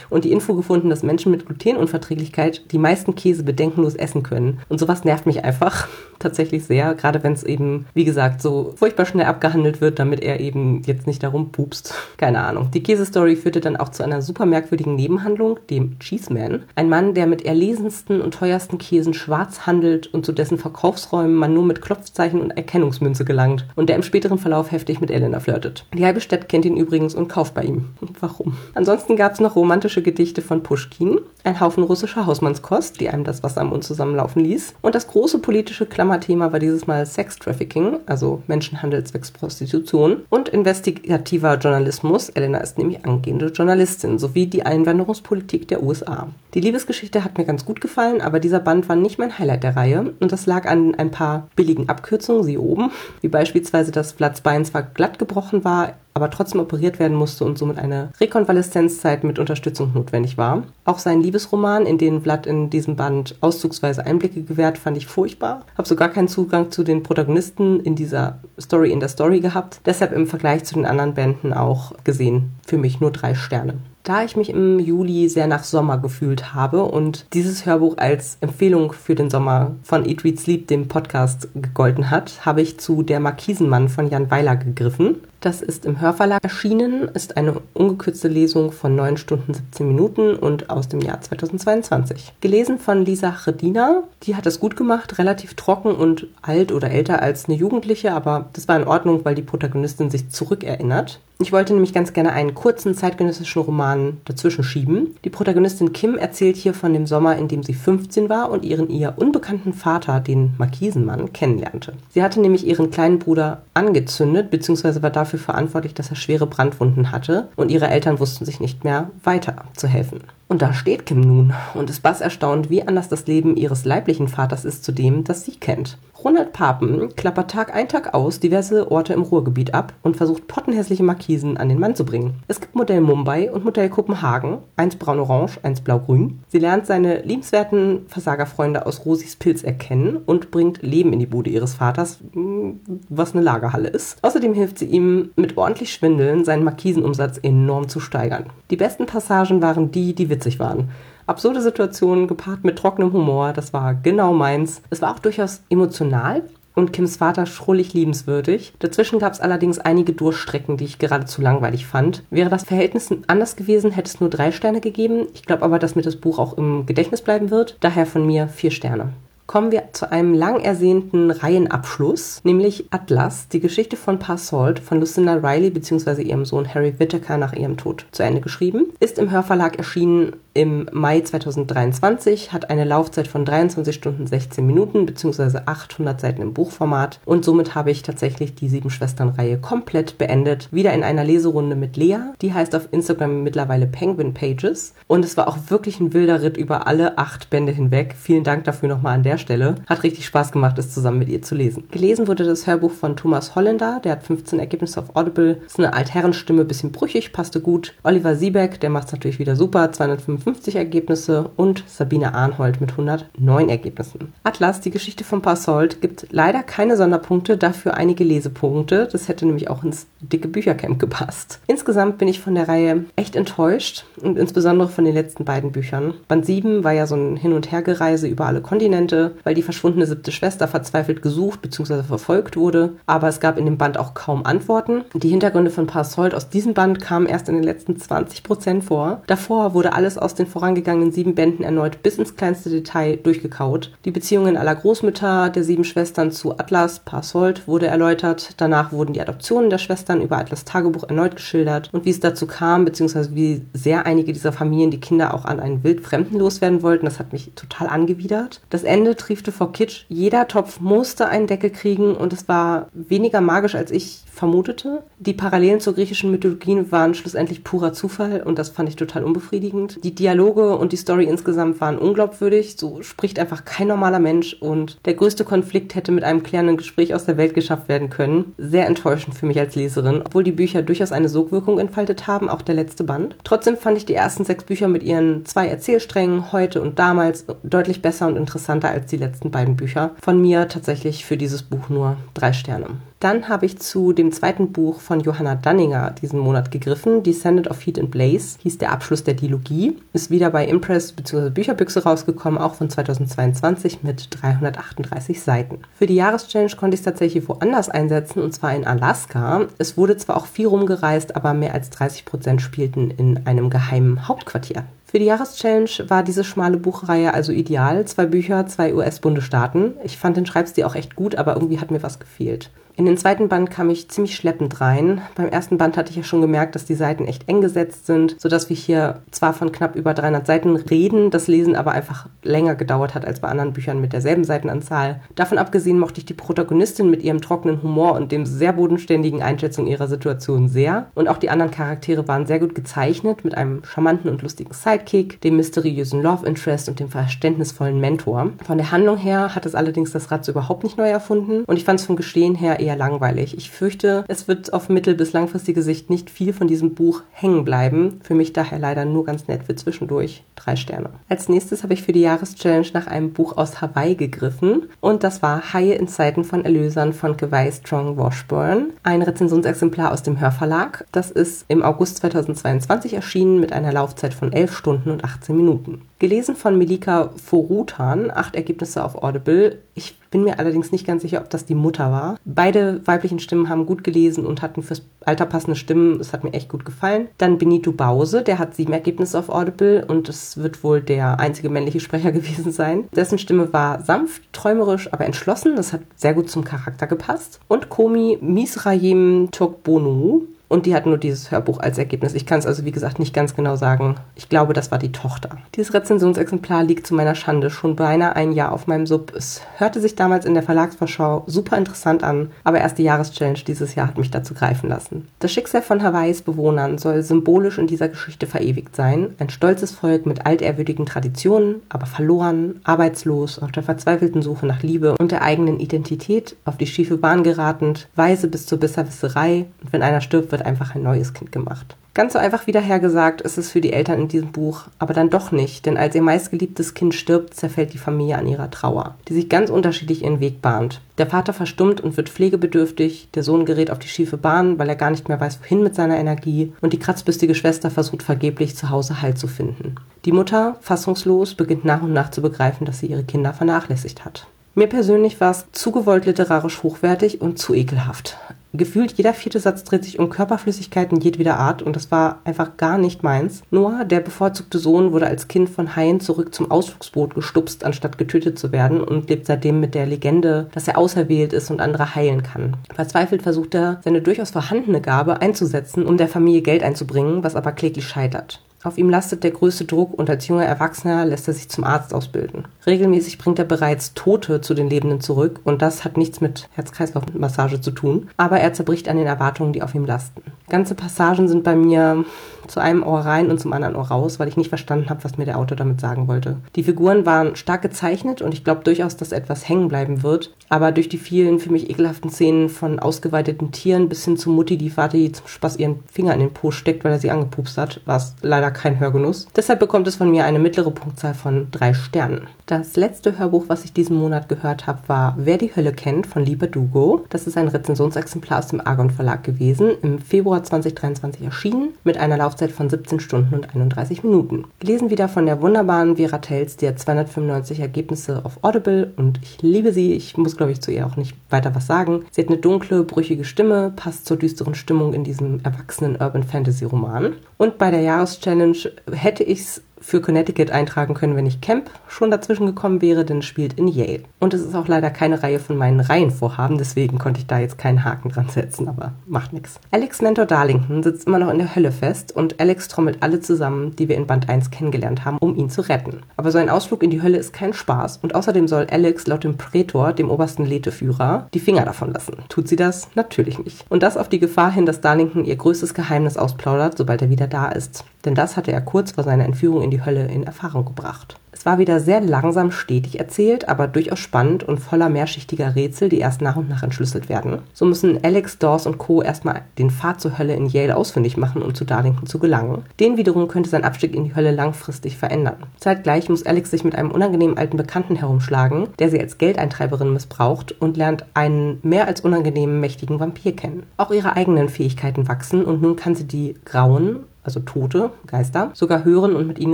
und 0.09 0.25
die 0.25 0.31
Info 0.31 0.53
gefunden, 0.53 0.89
dass 0.89 1.03
Menschen 1.03 1.31
mit 1.31 1.45
Glutenunverträglichkeit 1.45 2.71
die 2.71 2.77
meisten 2.77 3.15
Käse 3.15 3.43
bedenkenlos 3.43 3.95
essen 3.95 4.23
können. 4.23 4.59
Und 4.69 4.79
sowas 4.79 5.03
nervt 5.03 5.25
mich 5.25 5.43
einfach 5.43 5.87
tatsächlich 6.19 6.65
sehr, 6.65 6.93
gerade 6.95 7.23
wenn 7.23 7.33
es 7.33 7.43
eben, 7.43 7.85
wie 7.93 8.05
gesagt, 8.05 8.41
so 8.41 8.73
furchtbar 8.75 9.05
schnell 9.05 9.25
abgehandelt 9.25 9.81
wird, 9.81 9.99
damit 9.99 10.21
er 10.21 10.39
eben 10.39 10.81
jetzt 10.85 11.07
nicht 11.07 11.23
darum 11.23 11.51
pupst. 11.51 11.93
Keine 12.17 12.39
Ahnung. 12.39 12.69
Die 12.73 12.83
Käsestory 12.83 13.35
führte 13.35 13.59
dann 13.59 13.77
auch 13.77 13.89
zu 13.89 14.03
einer 14.03 14.21
super 14.21 14.45
merkwürdigen 14.45 14.95
Nebenhandlung, 14.95 15.59
dem 15.69 15.99
Cheeseman. 15.99 16.63
Ein 16.75 16.89
Mann, 16.89 17.13
der 17.13 17.27
mit 17.27 17.45
erlesensten 17.45 18.21
und 18.21 18.33
teuersten 18.33 18.77
Käsen 18.77 19.13
schwarz 19.13 19.65
handelt 19.65 20.07
und 20.07 20.25
zu 20.25 20.31
dessen 20.31 20.57
Verkaufsräumen 20.57 21.35
man 21.35 21.53
nur 21.53 21.63
mit 21.63 21.81
Klopfzeichen 21.81 22.41
und 22.41 22.51
Erkennungsmünze 22.51 23.25
gelangt 23.25 23.65
und 23.75 23.89
der 23.89 23.95
im 23.95 24.03
späteren 24.03 24.37
Verlauf 24.37 24.71
heftig 24.71 25.01
mit 25.01 25.11
Elena 25.11 25.39
flirtet. 25.39 25.85
Die 25.93 26.05
halbe 26.05 26.21
Stadt 26.21 26.49
kennt 26.49 26.65
ihn 26.65 26.77
übrigens 26.77 27.15
und 27.15 27.27
kauft 27.27 27.53
bei 27.53 27.63
ihm. 27.63 27.89
Warum? 28.19 28.57
Ansonsten 28.73 29.15
gab 29.15 29.33
es 29.33 29.39
noch 29.39 29.55
romantische 29.67 30.01
Gedichte 30.01 30.41
von 30.41 30.63
Pushkin, 30.63 31.19
ein 31.43 31.59
Haufen 31.59 31.83
russischer 31.83 32.25
Hausmannskost, 32.25 33.01
die 33.01 33.09
einem 33.09 33.25
das 33.25 33.43
Wasser 33.43 33.61
am 33.61 33.69
Mund 33.69 33.83
zusammenlaufen 33.83 34.41
ließ 34.41 34.75
und 34.81 34.95
das 34.95 35.07
große 35.07 35.39
politische 35.39 35.85
Klammer 35.85 36.07
Klammerthema 36.07 36.53
war 36.53 36.59
dieses 36.59 36.87
Mal 36.87 37.05
Sex 37.05 37.37
Trafficking, 37.37 37.97
also 38.05 38.41
Menschenhandel 38.47 39.03
zwecks 39.03 39.29
Prostitution 39.29 40.21
und 40.29 40.47
investigativer 40.47 41.55
Journalismus. 41.55 42.29
Elena 42.29 42.59
ist 42.59 42.77
nämlich 42.77 43.03
angehende 43.05 43.47
Journalistin, 43.47 44.17
sowie 44.19 44.47
die 44.47 44.65
Einwanderungspolitik 44.65 45.67
der 45.67 45.83
USA. 45.83 46.29
Die 46.57 46.61
Liebesgeschichte 46.61 47.23
hat 47.23 47.37
mir 47.37 47.45
ganz 47.45 47.65
gut 47.65 47.81
gefallen, 47.81 48.19
aber 48.19 48.39
dieser 48.39 48.59
Band 48.59 48.89
war 48.89 48.95
nicht 48.95 49.19
mein 49.19 49.37
Highlight 49.37 49.61
der 49.61 49.75
Reihe 49.75 50.15
und 50.19 50.31
das 50.31 50.47
lag 50.47 50.65
an 50.65 50.95
ein 50.95 51.11
paar 51.11 51.49
billigen 51.55 51.87
Abkürzungen, 51.87 52.43
sie 52.43 52.57
oben, 52.57 52.89
wie 53.21 53.27
beispielsweise, 53.27 53.91
dass 53.91 54.13
Vlads 54.13 54.41
Bein 54.41 54.65
zwar 54.65 54.81
glatt 54.81 55.19
gebrochen 55.19 55.63
war, 55.63 55.93
aber 56.15 56.31
trotzdem 56.31 56.59
operiert 56.59 56.97
werden 56.97 57.15
musste 57.15 57.45
und 57.45 57.59
somit 57.59 57.77
eine 57.77 58.09
Rekonvaleszenzzeit 58.19 59.23
mit 59.23 59.37
Unterstützung 59.37 59.91
notwendig 59.93 60.39
war. 60.39 60.63
Auch 60.83 60.97
sein 60.97 61.21
Liebesroman, 61.21 61.85
in 61.85 61.99
den 61.99 62.23
Vlad 62.23 62.47
in 62.47 62.71
diesem 62.71 62.95
Band 62.95 63.35
auszugsweise 63.41 64.03
Einblicke 64.03 64.41
gewährt, 64.41 64.79
fand 64.79 64.97
ich 64.97 65.05
furchtbar. 65.05 65.63
Habe 65.77 65.87
so 65.87 65.95
gar 65.95 66.09
keinen 66.09 66.27
Zugang 66.27 66.71
zu 66.71 66.83
den 66.83 67.03
Protagonisten 67.03 67.81
in 67.81 67.95
dieser 67.95 68.39
Story 68.59 68.91
in 68.91 68.99
der 68.99 69.09
Story 69.09 69.41
gehabt. 69.41 69.81
Deshalb 69.85 70.11
im 70.11 70.25
Vergleich 70.25 70.63
zu 70.63 70.73
den 70.73 70.87
anderen 70.87 71.13
Bänden 71.13 71.53
auch 71.53 71.93
gesehen 72.03 72.53
für 72.65 72.79
mich 72.79 72.99
nur 72.99 73.11
drei 73.11 73.35
Sterne. 73.35 73.75
Da 74.07 74.23
ich 74.23 74.37
mich 74.37 74.51
im 74.51 74.79
Juli 74.79 75.27
sehr 75.27 75.47
nach 75.47 75.65
Sommer 75.65 75.97
gefühlt 75.97 76.53
habe 76.53 76.83
und 76.85 77.25
dieses 77.33 77.65
Hörbuch 77.65 77.97
als 77.97 78.37
Empfehlung 78.39 78.93
für 78.93 79.15
den 79.15 79.29
Sommer 79.29 79.75
von 79.83 80.05
Eat, 80.05 80.23
Read, 80.23 80.39
Sleep, 80.39 80.65
dem 80.65 80.87
Podcast, 80.87 81.49
gegolten 81.55 82.09
hat, 82.09 82.45
habe 82.45 82.61
ich 82.61 82.79
zu 82.79 83.03
Der 83.03 83.19
Markisenmann 83.19 83.89
von 83.89 84.09
Jan 84.09 84.31
Weiler 84.31 84.55
gegriffen. 84.55 85.17
Das 85.39 85.61
ist 85.61 85.85
im 85.85 86.01
Hörverlag 86.01 86.43
erschienen, 86.43 87.09
ist 87.13 87.37
eine 87.37 87.61
ungekürzte 87.75 88.27
Lesung 88.27 88.71
von 88.71 88.95
9 88.95 89.17
Stunden 89.17 89.53
17 89.53 89.87
Minuten 89.87 90.35
und 90.35 90.71
aus 90.71 90.87
dem 90.87 90.99
Jahr 90.99 91.21
2022. 91.21 92.33
Gelesen 92.41 92.79
von 92.79 93.05
Lisa 93.05 93.29
Redina. 93.45 94.03
Die 94.23 94.35
hat 94.35 94.47
es 94.47 94.59
gut 94.59 94.75
gemacht, 94.75 95.19
relativ 95.19 95.53
trocken 95.53 95.91
und 95.91 96.25
alt 96.41 96.71
oder 96.71 96.89
älter 96.89 97.21
als 97.21 97.45
eine 97.45 97.55
Jugendliche, 97.55 98.13
aber 98.13 98.49
das 98.53 98.67
war 98.67 98.77
in 98.77 98.87
Ordnung, 98.87 99.25
weil 99.25 99.35
die 99.35 99.43
Protagonistin 99.43 100.09
sich 100.09 100.29
zurückerinnert. 100.29 101.19
Ich 101.39 101.53
wollte 101.53 101.73
nämlich 101.73 101.93
ganz 101.93 102.13
gerne 102.13 102.31
einen 102.33 102.55
kurzen 102.55 102.95
zeitgenössischen 102.95 103.61
Roman 103.61 104.17
dazwischen 104.25 104.63
schieben. 104.63 105.15
Die 105.23 105.29
Protagonistin 105.29 105.93
Kim 105.93 106.17
erzählt 106.17 106.55
hier 106.55 106.73
von 106.73 106.93
dem 106.93 107.05
Sommer, 107.05 107.35
in 107.35 107.47
dem 107.47 107.61
sie 107.61 107.75
15 107.75 108.27
war 108.27 108.49
und 108.49 108.65
ihren 108.65 108.89
ihr 108.89 109.13
unbekannten 109.17 109.73
Vater, 109.73 110.19
den 110.19 110.55
Markisenmann, 110.57 111.33
kennenlernte. 111.33 111.93
Sie 112.09 112.23
hatte 112.23 112.41
nämlich 112.41 112.65
ihren 112.65 112.89
kleinen 112.89 113.19
Bruder 113.19 113.61
angezündet, 113.75 114.49
beziehungsweise 114.49 115.03
war 115.03 115.11
dafür 115.11 115.26
dafür 115.27 115.39
verantwortlich, 115.39 115.93
dass 115.93 116.09
er 116.09 116.15
schwere 116.15 116.47
Brandwunden 116.47 117.11
hatte 117.11 117.49
und 117.57 117.69
ihre 117.69 117.89
Eltern 117.89 118.19
wussten 118.19 118.45
sich 118.45 118.59
nicht 118.59 118.83
mehr 118.83 119.11
weiter 119.23 119.65
zu 119.75 119.87
helfen. 119.87 120.21
Und 120.47 120.61
da 120.61 120.73
steht 120.73 121.05
Kim 121.05 121.19
nun 121.19 121.53
und 121.73 121.89
ist 121.89 122.01
bass 122.01 122.21
erstaunt, 122.21 122.69
wie 122.69 122.87
anders 122.87 123.09
das 123.09 123.27
Leben 123.27 123.57
ihres 123.57 123.83
leiblichen 123.83 124.29
Vaters 124.29 124.63
ist 124.63 124.85
zu 124.85 124.93
dem, 124.93 125.25
das 125.25 125.43
sie 125.43 125.57
kennt. 125.57 125.97
Ronald 126.23 126.51
Papen 126.51 127.15
klappert 127.15 127.51
Tag 127.51 127.75
ein 127.75 127.87
Tag 127.87 128.13
aus 128.15 128.39
diverse 128.39 128.91
Orte 128.91 129.13
im 129.13 129.21
Ruhrgebiet 129.21 129.73
ab 129.73 129.93
und 130.01 130.17
versucht 130.17 130.47
pottenhässliche 130.47 131.03
Markisen 131.03 131.57
an 131.57 131.69
den 131.69 131.79
Mann 131.79 131.95
zu 131.95 132.05
bringen. 132.05 132.35
Es 132.47 132.59
gibt 132.59 132.75
Modell 132.75 133.01
Mumbai 133.01 133.51
und 133.51 133.63
Modell 133.63 133.89
Kopenhagen, 133.89 134.57
eins 134.75 134.95
braun-orange, 134.95 135.59
eins 135.61 135.81
blau-grün. 135.81 136.39
Sie 136.47 136.57
lernt 136.59 136.87
seine 136.87 137.21
liebenswerten 137.21 138.05
Versagerfreunde 138.07 138.85
aus 138.87 139.05
Rosis 139.05 139.35
Pilz 139.35 139.63
erkennen 139.63 140.17
und 140.17 140.49
bringt 140.49 140.81
Leben 140.81 141.13
in 141.13 141.19
die 141.19 141.27
Bude 141.27 141.51
ihres 141.51 141.75
Vaters, 141.75 142.19
hm, 142.33 142.79
was 143.09 143.33
eine 143.33 143.43
Lagerhalle 143.43 143.89
ist. 143.89 144.17
Außerdem 144.23 144.55
hilft 144.55 144.79
sie 144.79 144.85
ihm 144.85 145.29
mit 145.35 145.55
ordentlich 145.55 145.93
Schwindeln 145.93 146.45
seinen 146.45 146.63
Markisenumsatz 146.63 147.39
enorm 147.41 147.89
zu 147.89 147.99
steigern. 147.99 148.47
Die 148.71 148.77
besten 148.77 149.05
Passagen 149.05 149.61
waren 149.61 149.91
die, 149.91 150.15
die 150.15 150.29
witzig 150.29 150.59
waren. 150.59 150.89
Absurde 151.27 151.61
Situationen 151.61 152.27
gepaart 152.27 152.63
mit 152.63 152.77
trockenem 152.77 153.11
Humor, 153.11 153.51
das 153.51 153.73
war 153.73 153.93
genau 153.93 154.33
meins. 154.33 154.81
Es 154.89 155.01
war 155.01 155.13
auch 155.13 155.19
durchaus 155.19 155.61
emotional 155.69 156.43
und 156.73 156.93
Kims 156.93 157.17
Vater 157.17 157.45
schrullig 157.45 157.93
liebenswürdig. 157.93 158.73
Dazwischen 158.79 159.19
gab 159.19 159.33
es 159.33 159.41
allerdings 159.41 159.77
einige 159.77 160.13
Durchstrecken, 160.13 160.77
die 160.77 160.85
ich 160.85 160.99
geradezu 160.99 161.41
langweilig 161.41 161.85
fand. 161.85 162.23
Wäre 162.29 162.49
das 162.49 162.63
Verhältnis 162.63 163.13
anders 163.27 163.57
gewesen, 163.57 163.91
hätte 163.91 164.07
es 164.07 164.21
nur 164.21 164.29
drei 164.29 164.53
Sterne 164.53 164.79
gegeben. 164.79 165.27
Ich 165.33 165.43
glaube 165.43 165.63
aber, 165.63 165.79
dass 165.79 165.95
mir 165.95 166.01
das 166.01 166.15
Buch 166.15 166.39
auch 166.39 166.57
im 166.57 166.85
Gedächtnis 166.85 167.21
bleiben 167.21 167.51
wird. 167.51 167.75
Daher 167.81 168.05
von 168.05 168.25
mir 168.25 168.47
vier 168.47 168.71
Sterne 168.71 169.11
kommen 169.47 169.71
wir 169.71 169.93
zu 169.93 170.11
einem 170.11 170.33
lang 170.33 170.59
ersehnten 170.59 171.31
Reihenabschluss, 171.31 172.41
nämlich 172.43 172.85
Atlas, 172.91 173.47
die 173.47 173.61
Geschichte 173.61 173.95
von 173.95 174.19
Parsault 174.19 174.79
von 174.79 174.99
Lucinda 174.99 175.35
Riley 175.35 175.69
bzw. 175.69 176.21
ihrem 176.21 176.45
Sohn 176.45 176.71
Harry 176.73 176.93
Whittaker 176.99 177.37
nach 177.37 177.53
ihrem 177.53 177.77
Tod 177.77 178.05
zu 178.11 178.23
Ende 178.23 178.41
geschrieben, 178.41 178.87
ist 178.99 179.17
im 179.17 179.31
Hörverlag 179.31 179.77
erschienen 179.77 180.35
im 180.53 180.89
Mai 180.91 181.21
2023, 181.21 182.51
hat 182.51 182.69
eine 182.69 182.83
Laufzeit 182.83 183.27
von 183.27 183.45
23 183.45 183.95
Stunden 183.95 184.27
16 184.27 184.65
Minuten 184.65 185.05
bzw. 185.05 185.59
800 185.65 186.19
Seiten 186.19 186.41
im 186.41 186.53
Buchformat 186.53 187.19
und 187.25 187.45
somit 187.45 187.75
habe 187.75 187.91
ich 187.91 188.01
tatsächlich 188.01 188.55
die 188.55 188.67
Sieben 188.67 188.89
Schwestern 188.89 189.29
Reihe 189.29 189.59
komplett 189.59 190.17
beendet, 190.17 190.67
wieder 190.71 190.93
in 190.93 191.03
einer 191.03 191.23
Leserunde 191.23 191.75
mit 191.75 191.95
Lea, 191.95 192.17
die 192.41 192.53
heißt 192.53 192.75
auf 192.75 192.89
Instagram 192.91 193.43
mittlerweile 193.43 193.87
Penguin 193.87 194.33
Pages 194.33 194.93
und 195.05 195.23
es 195.23 195.37
war 195.37 195.47
auch 195.47 195.57
wirklich 195.69 195.99
ein 195.99 196.13
wilder 196.13 196.41
Ritt 196.41 196.57
über 196.57 196.87
alle 196.87 197.17
acht 197.17 197.49
Bände 197.49 197.71
hinweg. 197.71 198.15
Vielen 198.19 198.43
Dank 198.43 198.65
dafür 198.65 198.89
nochmal 198.89 199.13
an 199.15 199.23
der 199.23 199.36
Stelle. 199.37 199.75
Hat 199.87 200.03
richtig 200.03 200.25
Spaß 200.25 200.51
gemacht, 200.51 200.77
es 200.77 200.93
zusammen 200.93 201.19
mit 201.19 201.29
ihr 201.29 201.41
zu 201.41 201.55
lesen. 201.55 201.83
Gelesen 201.91 202.27
wurde 202.27 202.43
das 202.43 202.67
Hörbuch 202.67 202.91
von 202.91 203.15
Thomas 203.15 203.55
Holländer, 203.55 204.01
der 204.03 204.13
hat 204.13 204.23
15 204.23 204.59
Ergebnisse 204.59 204.99
auf 204.99 205.15
Audible, 205.15 205.61
ist 205.65 205.79
eine 205.79 205.93
Altherrenstimme, 205.93 206.65
bisschen 206.65 206.91
brüchig, 206.91 207.33
passte 207.33 207.61
gut. 207.61 207.93
Oliver 208.03 208.35
Siebeck, 208.35 208.79
der 208.79 208.89
macht 208.89 209.07
es 209.07 209.13
natürlich 209.13 209.39
wieder 209.39 209.55
super, 209.55 209.91
255 209.91 210.47
150 210.57 210.75
Ergebnisse 210.75 211.49
und 211.55 211.83
Sabine 211.87 212.33
Arnhold 212.33 212.81
mit 212.81 212.91
109 212.91 213.69
Ergebnissen. 213.69 214.33
Atlas, 214.43 214.81
die 214.81 214.91
Geschichte 214.91 215.23
von 215.23 215.41
Parsold, 215.41 216.01
gibt 216.01 216.27
leider 216.31 216.63
keine 216.63 216.97
Sonderpunkte, 216.97 217.57
dafür 217.57 217.95
einige 217.95 218.23
Lesepunkte. 218.23 219.07
Das 219.11 219.27
hätte 219.27 219.45
nämlich 219.45 219.69
auch 219.69 219.83
ins 219.83 220.07
dicke 220.21 220.47
Büchercamp 220.47 220.99
gepasst. 220.99 221.59
Insgesamt 221.67 222.17
bin 222.17 222.27
ich 222.27 222.39
von 222.39 222.55
der 222.55 222.67
Reihe 222.67 223.05
echt 223.15 223.35
enttäuscht 223.35 224.05
und 224.21 224.37
insbesondere 224.37 224.89
von 224.89 225.05
den 225.05 225.13
letzten 225.13 225.45
beiden 225.45 225.71
Büchern. 225.71 226.13
Band 226.27 226.45
7 226.45 226.83
war 226.83 226.93
ja 226.93 227.07
so 227.07 227.15
ein 227.15 227.37
Hin- 227.37 227.53
und 227.53 227.71
Hergereise 227.71 228.27
über 228.27 228.45
alle 228.45 228.61
Kontinente, 228.61 229.26
weil 229.43 229.55
die 229.55 229.61
verschwundene 229.61 230.05
siebte 230.05 230.31
Schwester 230.31 230.67
verzweifelt 230.67 231.21
gesucht 231.21 231.61
bzw. 231.61 232.03
verfolgt 232.03 232.57
wurde. 232.57 232.93
Aber 233.05 233.27
es 233.27 233.39
gab 233.39 233.57
in 233.57 233.65
dem 233.65 233.77
Band 233.77 233.97
auch 233.97 234.13
kaum 234.13 234.45
Antworten. 234.45 235.03
Die 235.13 235.29
Hintergründe 235.29 235.71
von 235.71 235.87
Parsold 235.87 236.33
aus 236.33 236.49
diesem 236.49 236.73
Band 236.73 237.01
kamen 237.01 237.25
erst 237.25 237.49
in 237.49 237.55
den 237.55 237.63
letzten 237.63 237.97
20 237.97 238.43
Prozent 238.43 238.83
vor. 238.83 239.21
Davor 239.27 239.73
wurde 239.73 239.93
alles 239.93 240.17
aus 240.17 240.35
den 240.35 240.47
vorangegangenen 240.47 241.11
sieben 241.11 241.35
Bänden 241.35 241.63
erneut 241.63 242.03
bis 242.03 242.17
ins 242.17 242.35
kleinste 242.35 242.69
Detail 242.69 243.17
durchgekaut. 243.17 243.91
Die 244.05 244.11
Beziehungen 244.11 244.57
aller 244.57 244.75
Großmütter 244.75 245.49
der 245.49 245.63
sieben 245.63 245.83
Schwestern 245.83 246.31
zu 246.31 246.57
Atlas, 246.57 246.99
Parsold, 246.99 247.67
wurde 247.67 247.87
erläutert. 247.87 248.55
Danach 248.57 248.91
wurden 248.91 249.13
die 249.13 249.21
Adoptionen 249.21 249.69
der 249.69 249.77
Schwestern 249.77 250.21
über 250.21 250.37
Atlas 250.37 250.65
Tagebuch 250.65 251.03
erneut 251.03 251.35
geschildert 251.35 251.89
und 251.91 252.05
wie 252.05 252.09
es 252.09 252.19
dazu 252.19 252.47
kam, 252.47 252.85
beziehungsweise 252.85 253.35
wie 253.35 253.65
sehr 253.73 254.05
einige 254.05 254.33
dieser 254.33 254.51
Familien 254.51 254.91
die 254.91 254.99
Kinder 254.99 255.33
auch 255.33 255.45
an 255.45 255.59
einen 255.59 255.83
Wildfremden 255.83 256.39
loswerden 256.39 256.81
wollten. 256.81 257.05
Das 257.05 257.19
hat 257.19 257.33
mich 257.33 257.51
total 257.55 257.87
angewidert. 257.87 258.61
Das 258.69 258.83
Ende 258.83 259.15
triefte 259.17 259.51
vor 259.51 259.71
Kitsch. 259.71 260.05
Jeder 260.09 260.47
Topf 260.47 260.79
musste 260.79 261.27
einen 261.27 261.47
Deckel 261.47 261.69
kriegen 261.69 262.15
und 262.15 262.33
es 262.33 262.47
war 262.47 262.87
weniger 262.93 263.41
magisch, 263.41 263.75
als 263.75 263.91
ich 263.91 264.21
vermutete. 264.31 265.03
Die 265.19 265.33
Parallelen 265.33 265.79
zur 265.79 265.95
griechischen 265.95 266.31
Mythologie 266.31 266.85
waren 266.91 267.15
schlussendlich 267.15 267.63
purer 267.63 267.93
Zufall 267.93 268.43
und 268.43 268.59
das 268.59 268.69
fand 268.69 268.87
ich 268.87 268.95
total 268.95 269.23
unbefriedigend. 269.23 270.03
Die 270.03 270.13
Dialoge 270.13 270.77
und 270.77 270.91
die 270.91 270.97
Story 270.97 271.25
insgesamt 271.25 271.81
waren 271.81 271.97
unglaubwürdig. 271.97 272.77
So 272.77 273.01
spricht 273.01 273.39
einfach 273.39 273.65
kein 273.65 273.87
normaler 273.87 274.19
Mensch 274.19 274.53
und 274.59 274.99
der 275.05 275.15
größte 275.15 275.43
Konflikt 275.43 275.95
hätte 275.95 276.11
mit 276.11 276.23
einem 276.23 276.43
klärenden 276.43 276.77
Gespräch 276.77 277.13
aus 277.15 277.25
der 277.25 277.37
Welt 277.37 277.53
geschafft 277.55 277.89
werden 277.89 278.09
können. 278.09 278.53
Sehr 278.57 278.85
enttäuschend 278.85 279.35
für 279.35 279.47
mich 279.47 279.59
als 279.59 279.75
Leserin, 279.75 280.21
obwohl 280.23 280.43
die 280.43 280.51
Bücher 280.51 280.83
durchaus 280.83 281.11
eine 281.11 281.29
Sogwirkung 281.29 281.79
entfaltet 281.79 282.27
haben, 282.27 282.49
auch 282.49 282.61
der 282.61 282.75
letzte 282.75 283.03
Band. 283.03 283.35
Trotzdem 283.43 283.75
fand 283.75 283.97
ich 283.97 284.05
die 284.05 284.13
ersten 284.13 284.45
sechs 284.45 284.63
Bücher 284.63 284.87
mit 284.87 285.03
ihren 285.03 285.45
zwei 285.45 285.67
Erzählsträngen 285.67 286.51
heute 286.51 286.81
und 286.81 286.99
damals 286.99 287.45
deutlich 287.63 288.01
besser 288.01 288.27
und 288.27 288.37
interessanter 288.37 288.89
als 288.89 289.06
die 289.11 289.17
letzten 289.17 289.51
beiden 289.51 289.75
Bücher. 289.75 290.11
Von 290.21 290.41
mir 290.41 290.67
tatsächlich 290.67 291.25
für 291.25 291.37
dieses 291.37 291.63
Buch 291.63 291.89
nur 291.89 292.17
drei 292.33 292.53
Sterne. 292.53 292.87
Dann 293.19 293.49
habe 293.49 293.65
ich 293.65 293.79
zu 293.79 294.13
dem 294.13 294.31
zweiten 294.31 294.71
Buch 294.71 294.99
von 294.99 295.21
Johanna 295.21 295.55
Danninger 295.55 296.11
diesen 296.21 296.39
Monat 296.39 296.69
gegriffen. 296.69 297.23
Descendant 297.23 297.67
of 297.67 297.83
Heat 297.83 297.97
and 297.97 298.11
Blaze 298.11 298.59
hieß 298.61 298.77
der 298.77 298.91
Abschluss 298.91 299.23
der 299.23 299.33
Dilogie. 299.33 299.97
Ist 300.13 300.29
wieder 300.29 300.51
bei 300.51 300.67
Impress 300.67 301.13
bzw. 301.13 301.49
Bücherbüchse 301.49 302.03
rausgekommen, 302.03 302.61
auch 302.61 302.75
von 302.75 302.91
2022 302.91 304.03
mit 304.03 304.27
338 304.39 305.41
Seiten. 305.41 305.79
Für 305.97 306.05
die 306.05 306.15
Jahreschallenge 306.15 306.75
konnte 306.75 306.93
ich 306.93 307.01
es 307.01 307.05
tatsächlich 307.05 307.49
woanders 307.49 307.89
einsetzen 307.89 308.43
und 308.43 308.53
zwar 308.53 308.75
in 308.75 308.85
Alaska. 308.85 309.65
Es 309.79 309.97
wurde 309.97 310.17
zwar 310.17 310.37
auch 310.37 310.45
viel 310.45 310.67
rumgereist, 310.67 311.35
aber 311.35 311.55
mehr 311.55 311.73
als 311.73 311.89
30 311.89 312.23
Prozent 312.23 312.61
spielten 312.61 313.09
in 313.09 313.47
einem 313.47 313.71
geheimen 313.71 314.27
Hauptquartier. 314.27 314.83
Für 315.09 315.19
die 315.19 315.25
Jahreschallenge 315.25 316.09
war 316.09 316.21
diese 316.21 316.43
schmale 316.43 316.75
Buchreihe 316.75 317.33
also 317.33 317.53
ideal. 317.53 318.03
Zwei 318.05 318.25
Bücher, 318.25 318.67
zwei 318.67 318.93
US-Bundesstaaten. 318.93 319.93
Ich 320.03 320.17
fand 320.17 320.35
den 320.35 320.45
Schreibstil 320.45 320.83
auch 320.83 320.95
echt 320.95 321.15
gut, 321.15 321.35
aber 321.35 321.53
irgendwie 321.53 321.79
hat 321.79 321.91
mir 321.91 322.03
was 322.03 322.19
gefehlt. 322.19 322.71
In 322.97 323.05
den 323.05 323.15
zweiten 323.15 323.47
Band 323.47 323.69
kam 323.69 323.91
ich 323.91 324.09
ziemlich 324.09 324.35
schleppend 324.35 324.81
rein. 324.81 325.21
Beim 325.35 325.49
ersten 325.49 325.77
Band 325.77 325.97
hatte 325.97 326.09
ich 326.09 326.15
ja 326.15 326.23
schon 326.23 326.41
gemerkt, 326.41 326.73
dass 326.73 326.85
die 326.85 326.95
Seiten 326.95 327.25
echt 327.25 327.47
eng 327.47 327.61
gesetzt 327.61 328.07
sind, 328.07 328.35
sodass 328.41 328.69
wir 328.69 328.75
hier 328.75 329.21
zwar 329.29 329.53
von 329.53 329.71
knapp 329.71 329.95
über 329.95 330.15
300 330.15 330.47
Seiten 330.47 330.75
reden, 330.75 331.29
das 331.29 331.47
Lesen 331.47 331.75
aber 331.75 331.91
einfach 331.91 332.27
länger 332.41 332.73
gedauert 332.73 333.13
hat 333.13 333.23
als 333.23 333.39
bei 333.39 333.49
anderen 333.49 333.73
Büchern 333.73 334.01
mit 334.01 334.13
derselben 334.13 334.43
Seitenanzahl. 334.43 335.21
Davon 335.35 335.59
abgesehen 335.59 335.99
mochte 335.99 336.21
ich 336.21 336.25
die 336.25 336.33
Protagonistin 336.33 337.11
mit 337.11 337.21
ihrem 337.21 337.39
trockenen 337.39 337.83
Humor 337.83 338.13
und 338.13 338.31
dem 338.31 338.47
sehr 338.47 338.73
bodenständigen 338.73 339.43
Einschätzung 339.43 339.85
ihrer 339.85 340.07
Situation 340.07 340.67
sehr. 340.67 341.11
Und 341.13 341.27
auch 341.27 341.37
die 341.37 341.51
anderen 341.51 341.69
Charaktere 341.69 342.27
waren 342.27 342.47
sehr 342.47 342.57
gut 342.57 342.73
gezeichnet 342.73 343.45
mit 343.45 343.53
einem 343.53 343.83
charmanten 343.83 344.31
und 344.31 344.41
lustigen 344.41 344.73
Sidekick, 344.73 345.39
dem 345.41 345.57
mysteriösen 345.57 346.23
Love 346.23 346.47
Interest 346.47 346.89
und 346.89 346.99
dem 346.99 347.09
verständnisvollen 347.09 348.01
Mentor. 348.01 348.53
Von 348.65 348.79
der 348.79 348.91
Handlung 348.91 349.17
her 349.17 349.53
hat 349.53 349.67
es 349.67 349.75
allerdings 349.75 350.13
das 350.13 350.31
Rad 350.31 350.43
so 350.43 350.51
überhaupt 350.51 350.83
nicht 350.83 350.97
neu 350.97 351.07
erfunden 351.07 351.63
und 351.65 351.77
ich 351.77 351.85
fand 351.85 351.99
es 351.99 352.07
vom 352.07 352.15
Geschehen 352.15 352.55
her 352.55 352.79
eher 352.79 352.86
eher 352.87 352.95
langweilig. 352.95 353.57
Ich 353.57 353.69
fürchte, 353.69 354.23
es 354.27 354.47
wird 354.47 354.73
auf 354.73 354.89
mittel- 354.89 355.15
bis 355.15 355.33
langfristige 355.33 355.81
Sicht 355.81 356.09
nicht 356.09 356.29
viel 356.29 356.53
von 356.53 356.67
diesem 356.67 356.95
Buch 356.95 357.21
hängen 357.31 357.65
bleiben. 357.65 358.21
Für 358.23 358.33
mich 358.33 358.53
daher 358.53 358.79
leider 358.79 359.05
nur 359.05 359.25
ganz 359.25 359.47
nett 359.47 359.63
für 359.65 359.75
zwischendurch. 359.75 360.43
Drei 360.55 360.75
Sterne. 360.75 361.09
Als 361.29 361.49
nächstes 361.49 361.83
habe 361.83 361.93
ich 361.93 362.03
für 362.03 362.13
die 362.13 362.21
Jahreschallenge 362.21 362.87
nach 362.93 363.07
einem 363.07 363.33
Buch 363.33 363.57
aus 363.57 363.81
Hawaii 363.81 364.15
gegriffen 364.15 364.83
und 365.01 365.23
das 365.23 365.41
war 365.41 365.73
Haie 365.73 365.95
in 365.95 366.07
Zeiten 366.07 366.43
von 366.43 366.63
Erlösern 366.65 367.13
von 367.13 367.37
Gewei 367.37 367.69
Strong 367.71 368.17
Washburn. 368.17 368.93
Ein 369.03 369.21
Rezensionsexemplar 369.21 370.11
aus 370.11 370.23
dem 370.23 370.39
Hörverlag. 370.39 371.05
Das 371.11 371.29
ist 371.29 371.65
im 371.67 371.83
August 371.83 372.17
2022 372.17 373.13
erschienen 373.13 373.59
mit 373.59 373.73
einer 373.73 373.91
Laufzeit 373.91 374.33
von 374.33 374.53
11 374.53 374.75
Stunden 374.75 375.11
und 375.11 375.23
18 375.23 375.55
Minuten. 375.55 376.01
Gelesen 376.19 376.55
von 376.55 376.77
Melika 376.77 377.29
Forutan, 377.35 378.31
acht 378.31 378.55
Ergebnisse 378.55 379.03
auf 379.03 379.21
Audible. 379.21 379.77
Ich 379.93 380.17
bin 380.31 380.43
mir 380.43 380.57
allerdings 380.57 380.91
nicht 380.91 381.05
ganz 381.05 381.21
sicher, 381.21 381.41
ob 381.41 381.51
das 381.51 381.65
die 381.65 381.75
Mutter 381.75 382.11
war. 382.11 382.39
Beide 382.43 383.05
weiblichen 383.05 383.37
Stimmen 383.39 383.69
haben 383.69 383.85
gut 383.85 384.03
gelesen 384.03 384.45
und 384.45 384.63
hatten 384.63 384.81
fürs 384.81 385.03
Alter 385.25 385.45
passende 385.45 385.75
Stimmen. 385.75 386.17
Das 386.17 386.33
hat 386.33 386.43
mir 386.43 386.53
echt 386.53 386.69
gut 386.69 386.85
gefallen. 386.85 387.27
Dann 387.37 387.59
Benito 387.59 387.91
Bause, 387.91 388.41
der 388.41 388.57
hat 388.57 388.75
sieben 388.75 388.93
Ergebnisse 388.93 389.37
auf 389.37 389.49
Audible 389.49 390.05
und 390.07 390.27
es 390.27 390.57
wird 390.57 390.83
wohl 390.83 391.01
der 391.01 391.39
einzige 391.39 391.69
männliche 391.69 391.99
Sprecher 391.99 392.31
gewesen 392.33 392.71
sein. 392.71 393.03
Dessen 393.15 393.37
Stimme 393.37 393.71
war 393.71 394.01
sanft, 394.01 394.41
träumerisch, 394.53 395.13
aber 395.13 395.25
entschlossen. 395.25 395.75
Das 395.75 395.93
hat 395.93 396.01
sehr 396.15 396.33
gut 396.33 396.49
zum 396.49 396.63
Charakter 396.63 397.05
gepasst. 397.05 397.59
Und 397.67 397.89
Komi 397.89 398.39
Misrayim 398.41 399.49
Tokbono 399.51 400.47
und 400.69 400.85
die 400.85 400.93
hat 400.93 401.05
nur 401.05 401.17
dieses 401.17 401.51
Hörbuch 401.51 401.79
als 401.79 401.97
Ergebnis. 401.97 402.33
Ich 402.33 402.45
kann 402.45 402.59
es 402.59 402.65
also, 402.65 402.85
wie 402.85 402.91
gesagt, 402.91 403.19
nicht 403.19 403.33
ganz 403.33 403.55
genau 403.55 403.75
sagen. 403.75 404.15
Ich 404.35 404.49
glaube, 404.49 404.73
das 404.73 404.91
war 404.91 404.99
die 404.99 405.11
Tochter. 405.11 405.49
Dieses 405.75 405.93
Rezensionsexemplar 405.93 406.83
liegt 406.83 407.07
zu 407.07 407.15
meiner 407.15 407.35
Schande 407.35 407.69
schon 407.69 407.95
beinahe 407.95 408.35
ein 408.35 408.51
Jahr 408.51 408.71
auf 408.71 408.87
meinem 408.87 409.07
Sub. 409.07 409.33
Es 409.35 409.61
hörte 409.77 410.01
sich 410.01 410.15
damals 410.15 410.45
in 410.45 410.53
der 410.53 410.63
Verlagsvorschau 410.63 411.43
super 411.47 411.77
interessant 411.77 412.23
an, 412.23 412.51
aber 412.63 412.79
erst 412.79 412.97
die 412.97 413.03
Jahreschallenge 413.03 413.59
dieses 413.65 413.95
Jahr 413.95 414.07
hat 414.07 414.17
mich 414.17 414.31
dazu 414.31 414.53
greifen 414.53 414.89
lassen. 414.89 415.27
Das 415.39 415.51
Schicksal 415.51 415.81
von 415.81 416.03
Hawaiis 416.03 416.41
Bewohnern 416.41 416.97
soll 416.97 417.21
symbolisch 417.23 417.77
in 417.77 417.87
dieser 417.87 418.09
Geschichte 418.09 418.47
verewigt 418.47 418.95
sein. 418.95 419.35
Ein 419.39 419.49
stolzes 419.49 419.91
Volk 419.91 420.25
mit 420.25 420.45
altehrwürdigen 420.45 421.05
Traditionen, 421.05 421.81
aber 421.89 422.05
verloren, 422.05 422.81
arbeitslos, 422.83 423.59
auf 423.59 423.71
der 423.71 423.83
verzweifelten 423.83 424.41
Suche 424.41 424.65
nach 424.65 424.83
Liebe 424.83 425.15
und 425.17 425.31
der 425.31 425.41
eigenen 425.41 425.79
Identität, 425.79 426.55
auf 426.65 426.77
die 426.77 426.87
schiefe 426.87 427.17
Bahn 427.17 427.43
geratend, 427.43 428.07
weise 428.15 428.47
bis 428.47 428.65
zur 428.65 428.79
Besserwisserei 428.79 429.65
und 429.83 429.93
wenn 429.93 430.01
einer 430.01 430.21
stirbt, 430.21 430.51
wird 430.57 430.65
einfach 430.65 430.95
ein 430.95 431.03
neues 431.03 431.33
Kind 431.33 431.51
gemacht. 431.51 431.95
Ganz 432.13 432.33
so 432.33 432.39
einfach 432.39 432.65
wiederhergesagt 432.65 433.41
ist 433.41 433.59
es 433.59 433.69
für 433.69 433.79
die 433.79 433.93
Eltern 433.93 434.21
in 434.21 434.27
diesem 434.27 434.51
Buch, 434.51 434.85
aber 434.97 435.13
dann 435.13 435.29
doch 435.29 435.51
nicht, 435.51 435.85
denn 435.85 435.97
als 435.97 436.15
ihr 436.15 436.23
meistgeliebtes 436.23 436.95
Kind 436.95 437.13
stirbt, 437.13 437.53
zerfällt 437.53 437.93
die 437.93 437.99
Familie 437.99 438.39
an 438.39 438.47
ihrer 438.47 438.71
Trauer, 438.71 439.13
die 439.27 439.35
sich 439.35 439.49
ganz 439.49 439.69
unterschiedlich 439.69 440.23
ihren 440.23 440.39
Weg 440.39 440.63
bahnt. 440.63 440.99
Der 441.19 441.27
Vater 441.27 441.53
verstummt 441.53 442.01
und 442.01 442.17
wird 442.17 442.29
pflegebedürftig, 442.29 443.29
der 443.35 443.43
Sohn 443.43 443.65
gerät 443.65 443.91
auf 443.91 443.99
die 443.99 444.07
schiefe 444.07 444.37
Bahn, 444.37 444.79
weil 444.79 444.89
er 444.89 444.95
gar 444.95 445.11
nicht 445.11 445.29
mehr 445.29 445.39
weiß, 445.39 445.59
wohin 445.61 445.83
mit 445.83 445.93
seiner 445.93 446.17
Energie, 446.17 446.73
und 446.81 446.91
die 446.91 446.99
kratzbüstige 446.99 447.53
Schwester 447.53 447.91
versucht 447.91 448.23
vergeblich 448.23 448.75
zu 448.75 448.89
Hause 448.89 449.21
Halt 449.21 449.37
zu 449.37 449.47
finden. 449.47 449.93
Die 450.25 450.31
Mutter, 450.31 450.77
fassungslos, 450.81 451.53
beginnt 451.53 451.85
nach 451.85 452.01
und 452.01 452.13
nach 452.13 452.31
zu 452.31 452.41
begreifen, 452.41 452.85
dass 452.85 452.97
sie 452.97 453.07
ihre 453.07 453.25
Kinder 453.25 453.53
vernachlässigt 453.53 454.25
hat. 454.25 454.47
Mir 454.73 454.87
persönlich 454.87 455.39
war 455.39 455.51
es 455.51 455.65
zu 455.71 455.91
gewollt 455.91 456.25
literarisch 456.25 456.81
hochwertig 456.81 457.41
und 457.41 457.59
zu 457.59 457.75
ekelhaft. 457.75 458.37
Gefühlt 458.77 459.13
jeder 459.13 459.33
vierte 459.33 459.59
Satz 459.59 459.83
dreht 459.83 460.03
sich 460.03 460.19
um 460.19 460.29
Körperflüssigkeiten 460.29 461.19
jedweder 461.19 461.57
Art 461.57 461.81
und 461.81 461.95
das 461.95 462.11
war 462.11 462.41
einfach 462.43 462.77
gar 462.77 462.99
nicht 462.99 463.23
meins. 463.23 463.63
Noah, 463.71 464.05
der 464.05 464.19
bevorzugte 464.19 464.77
Sohn, 464.77 465.11
wurde 465.13 465.25
als 465.25 465.47
Kind 465.47 465.67
von 465.67 465.95
Haien 465.95 466.19
zurück 466.19 466.53
zum 466.53 466.69
Ausflugsboot 466.69 467.33
gestupst, 467.33 467.83
anstatt 467.83 468.19
getötet 468.19 468.59
zu 468.59 468.71
werden 468.71 469.01
und 469.01 469.29
lebt 469.29 469.47
seitdem 469.47 469.79
mit 469.79 469.95
der 469.95 470.05
Legende, 470.05 470.69
dass 470.73 470.87
er 470.87 470.99
auserwählt 470.99 471.53
ist 471.53 471.71
und 471.71 471.81
andere 471.81 472.13
heilen 472.13 472.43
kann. 472.43 472.77
Verzweifelt 472.93 473.41
versucht 473.41 473.73
er, 473.73 473.99
seine 474.03 474.21
durchaus 474.21 474.51
vorhandene 474.51 475.01
Gabe 475.01 475.41
einzusetzen, 475.41 476.05
um 476.05 476.17
der 476.17 476.27
Familie 476.27 476.61
Geld 476.61 476.83
einzubringen, 476.83 477.43
was 477.43 477.55
aber 477.55 477.71
kläglich 477.71 478.07
scheitert. 478.07 478.61
Auf 478.87 478.97
ihm 478.97 479.09
lastet 479.09 479.43
der 479.43 479.51
größte 479.51 479.83
Druck 479.83 480.17
und 480.17 480.29
als 480.29 480.47
junger 480.47 480.63
Erwachsener 480.63 481.25
lässt 481.25 481.45
er 481.49 481.53
sich 481.53 481.67
zum 481.67 481.83
Arzt 481.83 482.13
ausbilden. 482.13 482.69
Regelmäßig 482.85 483.37
bringt 483.37 483.59
er 483.59 483.65
bereits 483.65 484.13
Tote 484.13 484.61
zu 484.61 484.73
den 484.73 484.89
Lebenden 484.89 485.19
zurück 485.19 485.59
und 485.65 485.81
das 485.81 486.05
hat 486.05 486.15
nichts 486.15 486.39
mit 486.39 486.69
Herz-Kreislauf-Massage 486.71 487.81
zu 487.81 487.91
tun, 487.91 488.29
aber 488.37 488.61
er 488.61 488.71
zerbricht 488.71 489.09
an 489.09 489.17
den 489.17 489.27
Erwartungen, 489.27 489.73
die 489.73 489.81
auf 489.81 489.93
ihm 489.93 490.05
lasten. 490.05 490.41
Ganze 490.69 490.95
Passagen 490.95 491.49
sind 491.49 491.65
bei 491.65 491.75
mir 491.75 492.23
zu 492.67 492.79
einem 492.79 493.03
Ohr 493.03 493.19
rein 493.19 493.49
und 493.49 493.59
zum 493.59 493.73
anderen 493.73 493.95
Ohr 493.95 494.07
raus, 494.07 494.39
weil 494.39 494.47
ich 494.47 494.57
nicht 494.57 494.69
verstanden 494.69 495.09
habe, 495.09 495.23
was 495.23 495.37
mir 495.37 495.45
der 495.45 495.57
Autor 495.57 495.77
damit 495.77 496.01
sagen 496.01 496.27
wollte. 496.27 496.57
Die 496.75 496.83
Figuren 496.83 497.25
waren 497.25 497.55
stark 497.55 497.81
gezeichnet 497.81 498.41
und 498.41 498.53
ich 498.53 498.63
glaube 498.63 498.83
durchaus, 498.83 499.17
dass 499.17 499.31
etwas 499.31 499.67
hängen 499.67 499.87
bleiben 499.87 500.23
wird, 500.23 500.53
aber 500.69 500.91
durch 500.91 501.09
die 501.09 501.17
vielen 501.17 501.59
für 501.59 501.71
mich 501.71 501.89
ekelhaften 501.89 502.29
Szenen 502.29 502.69
von 502.69 502.99
ausgeweiteten 502.99 503.71
Tieren 503.71 504.09
bis 504.09 504.25
hin 504.25 504.37
zu 504.37 504.49
Mutti, 504.49 504.77
die 504.77 504.89
Vati 504.89 505.31
zum 505.31 505.47
Spaß 505.47 505.77
ihren 505.77 505.99
Finger 506.11 506.33
in 506.33 506.39
den 506.39 506.53
Po 506.53 506.71
steckt, 506.71 507.03
weil 507.03 507.13
er 507.13 507.19
sie 507.19 507.31
angepupst 507.31 507.77
hat, 507.77 508.01
war 508.05 508.17
es 508.17 508.35
leider 508.41 508.71
kein 508.71 508.99
Hörgenuss. 508.99 509.47
Deshalb 509.55 509.79
bekommt 509.79 510.07
es 510.07 510.15
von 510.15 510.29
mir 510.29 510.45
eine 510.45 510.59
mittlere 510.59 510.91
Punktzahl 510.91 511.33
von 511.33 511.67
drei 511.71 511.93
Sternen. 511.93 512.47
Das 512.65 512.97
letzte 512.97 513.39
Hörbuch, 513.39 513.65
was 513.67 513.85
ich 513.85 513.93
diesen 513.93 514.17
Monat 514.17 514.49
gehört 514.49 514.87
habe, 514.87 514.99
war 515.07 515.35
Wer 515.37 515.57
die 515.57 515.73
Hölle 515.73 515.93
kennt 515.93 516.27
von 516.27 516.43
Lieber 516.43 516.67
Dugo. 516.67 517.25
Das 517.29 517.47
ist 517.47 517.57
ein 517.57 517.69
Rezensionsexemplar 517.69 518.59
aus 518.59 518.67
dem 518.67 518.85
Argon 518.85 519.09
Verlag 519.09 519.43
gewesen, 519.43 519.91
im 520.01 520.19
Februar 520.19 520.63
2023 520.63 521.43
erschienen, 521.43 521.93
mit 522.03 522.17
einer 522.17 522.37
Laufzeit 522.37 522.56
von 522.71 522.89
17 522.89 523.19
Stunden 523.19 523.55
und 523.55 523.73
31 523.73 524.23
Minuten. 524.23 524.65
Gelesen 524.79 525.09
wieder 525.09 525.29
von 525.29 525.45
der 525.45 525.61
wunderbaren 525.61 526.17
Vera 526.17 526.39
Tels, 526.39 526.77
die 526.77 526.87
hat 526.87 526.99
295 526.99 527.79
Ergebnisse 527.79 528.43
auf 528.43 528.63
Audible 528.63 529.13
und 529.15 529.39
ich 529.41 529.61
liebe 529.61 529.93
sie. 529.93 530.13
Ich 530.13 530.37
muss, 530.37 530.57
glaube 530.57 530.71
ich, 530.71 530.81
zu 530.81 530.91
ihr 530.91 531.05
auch 531.05 531.15
nicht 531.15 531.35
weiter 531.49 531.73
was 531.75 531.87
sagen. 531.87 532.25
Sie 532.31 532.41
hat 532.41 532.49
eine 532.49 532.57
dunkle, 532.57 533.03
brüchige 533.03 533.45
Stimme, 533.45 533.93
passt 533.95 534.25
zur 534.25 534.37
düsteren 534.37 534.75
Stimmung 534.75 535.13
in 535.13 535.23
diesem 535.23 535.59
erwachsenen 535.63 536.15
Urban 536.15 536.43
Fantasy 536.43 536.85
Roman. 536.85 537.33
Und 537.57 537.77
bei 537.77 537.91
der 537.91 538.01
Jahreschallenge 538.01 538.91
hätte 539.11 539.43
ich 539.43 539.59
es 539.59 539.81
für 539.99 540.21
Connecticut 540.21 540.71
eintragen 540.71 541.13
können, 541.13 541.35
wenn 541.35 541.45
ich 541.45 541.61
Camp 541.61 541.89
schon 542.07 542.31
dazwischen 542.31 542.65
gekommen 542.65 543.01
wäre, 543.01 543.25
denn 543.25 543.41
spielt 543.41 543.73
in 543.73 543.87
Yale. 543.87 544.23
Und 544.39 544.53
es 544.53 544.61
ist 544.61 544.75
auch 544.75 544.87
leider 544.87 545.09
keine 545.09 545.43
Reihe 545.43 545.59
von 545.59 545.77
meinen 545.77 545.99
Reihenvorhaben, 545.99 546.77
deswegen 546.77 547.17
konnte 547.17 547.39
ich 547.39 547.47
da 547.47 547.59
jetzt 547.59 547.77
keinen 547.77 548.03
Haken 548.03 548.29
dran 548.29 548.49
setzen, 548.49 548.87
aber 548.87 549.13
macht 549.25 549.53
nichts. 549.53 549.79
Alex 549.91 550.21
Mentor 550.21 550.45
Darlington 550.45 551.03
sitzt 551.03 551.27
immer 551.27 551.39
noch 551.39 551.51
in 551.51 551.57
der 551.57 551.75
Hölle 551.75 551.91
fest 551.91 552.35
und 552.35 552.59
Alex 552.59 552.87
trommelt 552.87 553.17
alle 553.21 553.39
zusammen, 553.39 553.95
die 553.95 554.09
wir 554.09 554.15
in 554.15 554.27
Band 554.27 554.49
1 554.49 554.71
kennengelernt 554.71 555.25
haben, 555.25 555.37
um 555.39 555.55
ihn 555.55 555.69
zu 555.69 555.81
retten. 555.81 556.21
Aber 556.35 556.51
so 556.51 556.57
ein 556.57 556.69
Ausflug 556.69 557.03
in 557.03 557.09
die 557.09 557.21
Hölle 557.21 557.37
ist 557.37 557.53
kein 557.53 557.73
Spaß 557.73 558.17
und 558.21 558.35
außerdem 558.35 558.67
soll 558.67 558.87
Alex 558.89 559.27
laut 559.27 559.43
dem 559.43 559.57
Prätor, 559.57 560.13
dem 560.13 560.29
obersten 560.29 560.65
Leteführer, 560.65 561.47
die 561.53 561.59
Finger 561.59 561.85
davon 561.85 562.13
lassen. 562.13 562.37
Tut 562.49 562.67
sie 562.67 562.75
das? 562.75 563.09
Natürlich 563.15 563.59
nicht. 563.63 563.85
Und 563.89 564.03
das 564.03 564.17
auf 564.17 564.29
die 564.29 564.39
Gefahr 564.39 564.71
hin, 564.71 564.85
dass 564.85 565.01
Darlington 565.01 565.45
ihr 565.45 565.55
größtes 565.55 565.93
Geheimnis 565.93 566.37
ausplaudert, 566.37 566.97
sobald 566.97 567.21
er 567.21 567.29
wieder 567.29 567.47
da 567.47 567.69
ist. 567.69 568.03
Denn 568.25 568.35
das 568.35 568.57
hatte 568.57 568.71
er 568.71 568.81
kurz 568.81 569.11
vor 569.11 569.23
seiner 569.23 569.45
Entführung 569.45 569.86
in 569.87 569.91
die 569.91 570.05
Hölle 570.05 570.27
in 570.27 570.43
Erfahrung 570.43 570.85
gebracht. 570.85 571.39
Es 571.51 571.65
war 571.65 571.79
wieder 571.79 571.99
sehr 571.99 572.21
langsam 572.21 572.69
stetig 572.71 573.19
erzählt, 573.19 573.67
aber 573.67 573.87
durchaus 573.87 574.19
spannend 574.19 574.63
und 574.63 574.77
voller 574.77 575.09
mehrschichtiger 575.09 575.75
Rätsel, 575.75 576.07
die 576.07 576.19
erst 576.19 576.39
nach 576.39 576.55
und 576.55 576.69
nach 576.69 576.83
entschlüsselt 576.83 577.29
werden. 577.29 577.59
So 577.73 577.85
müssen 577.85 578.23
Alex, 578.23 578.59
Dawes 578.59 578.85
und 578.85 578.99
Co. 578.99 579.23
erstmal 579.23 579.61
den 579.79 579.89
Pfad 579.89 580.21
zur 580.21 580.37
Hölle 580.37 580.53
in 580.53 580.67
Yale 580.67 580.95
ausfindig 580.95 581.35
machen, 581.35 581.63
um 581.63 581.73
zu 581.73 581.83
Darlington 581.83 582.27
zu 582.27 582.37
gelangen. 582.37 582.83
Den 582.99 583.17
wiederum 583.17 583.47
könnte 583.47 583.71
sein 583.71 583.85
Abstieg 583.85 584.13
in 584.13 584.25
die 584.25 584.35
Hölle 584.35 584.51
langfristig 584.51 585.17
verändern. 585.17 585.55
Zeitgleich 585.79 586.29
muss 586.29 586.45
Alex 586.45 586.69
sich 586.69 586.83
mit 586.83 586.95
einem 586.95 587.09
unangenehmen 587.09 587.57
alten 587.57 587.77
Bekannten 587.77 588.17
herumschlagen, 588.17 588.89
der 588.99 589.09
sie 589.09 589.19
als 589.19 589.39
Geldeintreiberin 589.39 590.13
missbraucht 590.13 590.79
und 590.79 590.95
lernt 590.95 591.25
einen 591.33 591.79
mehr 591.81 592.07
als 592.07 592.21
unangenehmen 592.21 592.79
mächtigen 592.79 593.19
Vampir 593.19 593.55
kennen. 593.55 593.83
Auch 593.97 594.11
ihre 594.11 594.35
eigenen 594.35 594.69
Fähigkeiten 594.69 595.27
wachsen 595.27 595.65
und 595.65 595.81
nun 595.81 595.95
kann 595.95 596.13
sie 596.13 596.25
die 596.25 596.55
grauen, 596.65 597.21
also 597.47 597.61
Tote, 597.61 598.11
Geister, 598.27 598.69
sogar 598.73 599.03
hören 599.03 599.35
und 599.35 599.47
mit 599.47 599.57
ihnen 599.57 599.73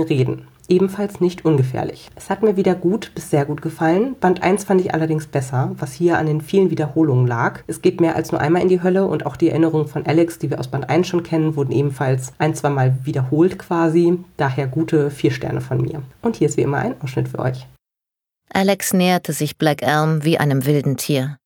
reden 0.00 0.46
ebenfalls 0.68 1.20
nicht 1.20 1.44
ungefährlich. 1.44 2.08
Es 2.16 2.30
hat 2.30 2.42
mir 2.42 2.56
wieder 2.56 2.74
gut 2.74 3.12
bis 3.14 3.30
sehr 3.30 3.44
gut 3.44 3.62
gefallen. 3.62 4.16
Band 4.20 4.42
1 4.42 4.64
fand 4.64 4.80
ich 4.80 4.94
allerdings 4.94 5.26
besser, 5.26 5.72
was 5.78 5.92
hier 5.92 6.18
an 6.18 6.26
den 6.26 6.40
vielen 6.40 6.70
Wiederholungen 6.70 7.26
lag. 7.26 7.60
Es 7.66 7.82
geht 7.82 8.00
mehr 8.00 8.16
als 8.16 8.32
nur 8.32 8.40
einmal 8.40 8.62
in 8.62 8.68
die 8.68 8.82
Hölle 8.82 9.06
und 9.06 9.26
auch 9.26 9.36
die 9.36 9.50
Erinnerungen 9.50 9.88
von 9.88 10.06
Alex, 10.06 10.38
die 10.38 10.50
wir 10.50 10.58
aus 10.58 10.68
Band 10.68 10.88
1 10.88 11.06
schon 11.06 11.22
kennen, 11.22 11.56
wurden 11.56 11.72
ebenfalls 11.72 12.32
ein, 12.38 12.54
zwei 12.54 12.70
Mal 12.70 12.98
wiederholt 13.04 13.58
quasi. 13.58 14.18
Daher 14.36 14.66
gute 14.66 15.10
vier 15.10 15.30
Sterne 15.30 15.60
von 15.60 15.80
mir. 15.80 16.02
Und 16.22 16.36
hier 16.36 16.48
ist 16.48 16.56
wie 16.56 16.62
immer 16.62 16.78
ein 16.78 17.00
Ausschnitt 17.02 17.28
für 17.28 17.38
euch. 17.40 17.66
Alex 18.52 18.92
näherte 18.92 19.32
sich 19.32 19.58
Black 19.58 19.82
Elm 19.82 20.24
wie 20.24 20.38
einem 20.38 20.64
wilden 20.64 20.96
Tier. 20.96 21.38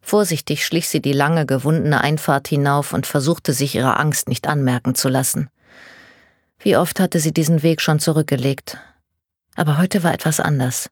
Vorsichtig 0.00 0.66
schlich 0.66 0.88
sie 0.88 1.00
die 1.00 1.14
lange, 1.14 1.46
gewundene 1.46 2.02
Einfahrt 2.02 2.48
hinauf 2.48 2.92
und 2.92 3.06
versuchte 3.06 3.54
sich 3.54 3.74
ihrer 3.74 3.98
Angst 3.98 4.28
nicht 4.28 4.46
anmerken 4.46 4.94
zu 4.94 5.08
lassen. 5.08 5.48
Wie 6.64 6.78
oft 6.78 6.98
hatte 6.98 7.20
sie 7.20 7.32
diesen 7.32 7.62
Weg 7.62 7.82
schon 7.82 8.00
zurückgelegt. 8.00 8.78
Aber 9.54 9.76
heute 9.76 10.02
war 10.02 10.14
etwas 10.14 10.40
anders. 10.40 10.88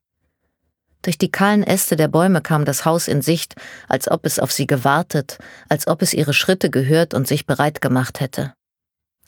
Durch 1.00 1.16
die 1.16 1.30
kahlen 1.30 1.62
Äste 1.62 1.96
der 1.96 2.08
Bäume 2.08 2.42
kam 2.42 2.66
das 2.66 2.85
Haus 2.85 3.08
in 3.08 3.22
Sicht, 3.22 3.54
als 3.88 4.06
ob 4.11 4.26
es 4.26 4.38
auf 4.38 4.52
sie 4.52 4.66
gewartet, 4.66 5.38
als 5.70 5.87
ob 5.87 6.02
es 6.02 6.12
ihre 6.12 6.35
Schritte 6.35 6.68
gehört 6.68 7.14
und 7.14 7.26
sich 7.26 7.46
bereit 7.46 7.80
gemacht 7.80 8.20
hätte. 8.20 8.52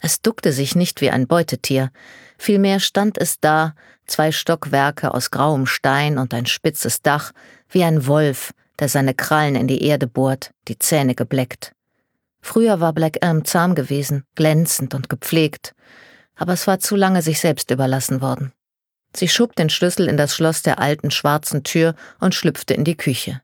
Es 0.01 0.21
duckte 0.21 0.53
sich 0.53 0.77
nicht 0.77 1.01
wie 1.01 1.09
ein 1.09 1.27
Beutetier, 1.27 1.91
vielmehr 2.37 2.79
stand 2.79 3.17
es 3.17 3.41
da, 3.41 3.75
zwei 4.05 4.31
Stockwerke 4.31 5.15
aus 5.15 5.31
grauem 5.31 5.65
Stein 5.65 6.19
und 6.19 6.35
ein 6.35 6.45
spitzes 6.45 7.01
Dach, 7.01 7.33
wie 7.71 7.85
ein 7.85 8.07
Wolf, 8.07 8.53
der 8.79 8.91
seine 8.91 9.15
Krallen 9.15 9.57
in 9.57 9.67
die 9.67 9.83
Erde 9.83 10.07
bohrt, 10.07 10.51
die 10.69 10.79
Zähne 10.79 11.15
gebleckt. 11.15 11.73
Früher 12.43 12.79
war 12.79 12.93
Black 12.93 13.25
Elm 13.25 13.47
zahm 13.47 13.75
gewesen, 13.75 14.25
glänzend 14.35 14.95
und 14.95 15.09
gepflegt, 15.09 15.75
aber 16.37 16.53
es 16.53 16.67
war 16.67 16.79
zu 16.79 16.97
lange 16.97 17.23
sich 17.23 17.41
selbst 17.41 17.71
überlassen 17.71 18.21
worden. 18.21 18.53
Sie 19.15 19.29
schob 19.29 19.55
den 19.55 19.71
Schlüssel 19.71 20.09
in 20.09 20.17
das 20.17 20.35
Schloss 20.35 20.63
der 20.63 20.81
alten 20.81 21.11
schwarzen 21.11 21.63
Tür 21.63 21.95
und 22.19 22.35
schlüpfte 22.35 22.75
in 22.75 22.85
die 22.85 22.97
Küche. 22.97 23.41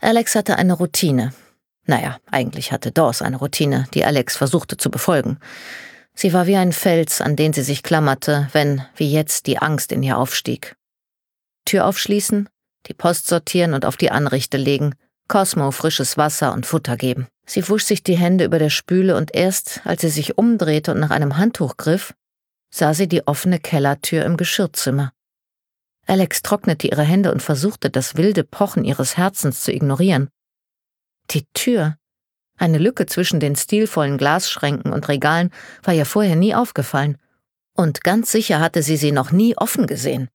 Alex 0.00 0.34
hatte 0.34 0.56
eine 0.56 0.74
Routine. 0.74 1.32
Naja, 1.86 2.18
eigentlich 2.30 2.72
hatte 2.72 2.92
Dawes 2.92 3.22
eine 3.22 3.36
Routine, 3.36 3.86
die 3.94 4.04
Alex 4.04 4.36
versuchte 4.36 4.76
zu 4.76 4.90
befolgen. 4.90 5.38
Sie 6.14 6.32
war 6.32 6.46
wie 6.46 6.56
ein 6.56 6.72
Fels, 6.72 7.20
an 7.20 7.36
den 7.36 7.52
sie 7.52 7.62
sich 7.62 7.82
klammerte, 7.82 8.48
wenn, 8.52 8.84
wie 8.96 9.10
jetzt, 9.10 9.46
die 9.46 9.58
Angst 9.58 9.92
in 9.92 10.02
ihr 10.02 10.18
aufstieg. 10.18 10.76
Tür 11.64 11.86
aufschließen, 11.86 12.48
die 12.86 12.94
Post 12.94 13.26
sortieren 13.26 13.74
und 13.74 13.84
auf 13.84 13.96
die 13.96 14.10
Anrichte 14.10 14.56
legen, 14.56 14.94
Cosmo 15.26 15.70
frisches 15.70 16.16
Wasser 16.18 16.52
und 16.52 16.66
Futter 16.66 16.96
geben. 16.96 17.26
Sie 17.46 17.66
wusch 17.68 17.84
sich 17.84 18.02
die 18.02 18.16
Hände 18.16 18.44
über 18.44 18.58
der 18.58 18.70
Spüle 18.70 19.16
und 19.16 19.34
erst, 19.34 19.80
als 19.84 20.02
sie 20.02 20.10
sich 20.10 20.38
umdrehte 20.38 20.92
und 20.92 21.00
nach 21.00 21.10
einem 21.10 21.36
Handtuch 21.36 21.76
griff, 21.76 22.14
sah 22.74 22.92
sie 22.92 23.06
die 23.06 23.24
offene 23.26 23.60
Kellertür 23.60 24.24
im 24.24 24.36
Geschirrzimmer. 24.36 25.12
Alex 26.06 26.42
trocknete 26.42 26.88
ihre 26.88 27.04
Hände 27.04 27.30
und 27.30 27.40
versuchte, 27.40 27.88
das 27.88 28.16
wilde 28.16 28.42
Pochen 28.42 28.84
ihres 28.84 29.16
Herzens 29.16 29.60
zu 29.60 29.72
ignorieren. 29.72 30.28
Die 31.30 31.46
Tür, 31.54 31.96
Eine 32.56 32.78
Lücke 32.78 33.06
zwischen 33.06 33.40
den 33.40 33.56
stilvollen 33.56 34.16
Glasschränken 34.16 34.92
und 34.92 35.08
Regalen 35.08 35.50
war 35.82 35.92
ihr 35.92 36.06
vorher 36.06 36.36
nie 36.36 36.54
aufgefallen. 36.54 37.18
Und 37.76 38.04
ganz 38.04 38.30
sicher 38.30 38.60
hatte 38.60 38.82
sie 38.82 38.96
sie 38.96 39.10
noch 39.10 39.32
nie 39.32 39.56
offen 39.56 39.88
gesehen. 39.88 40.28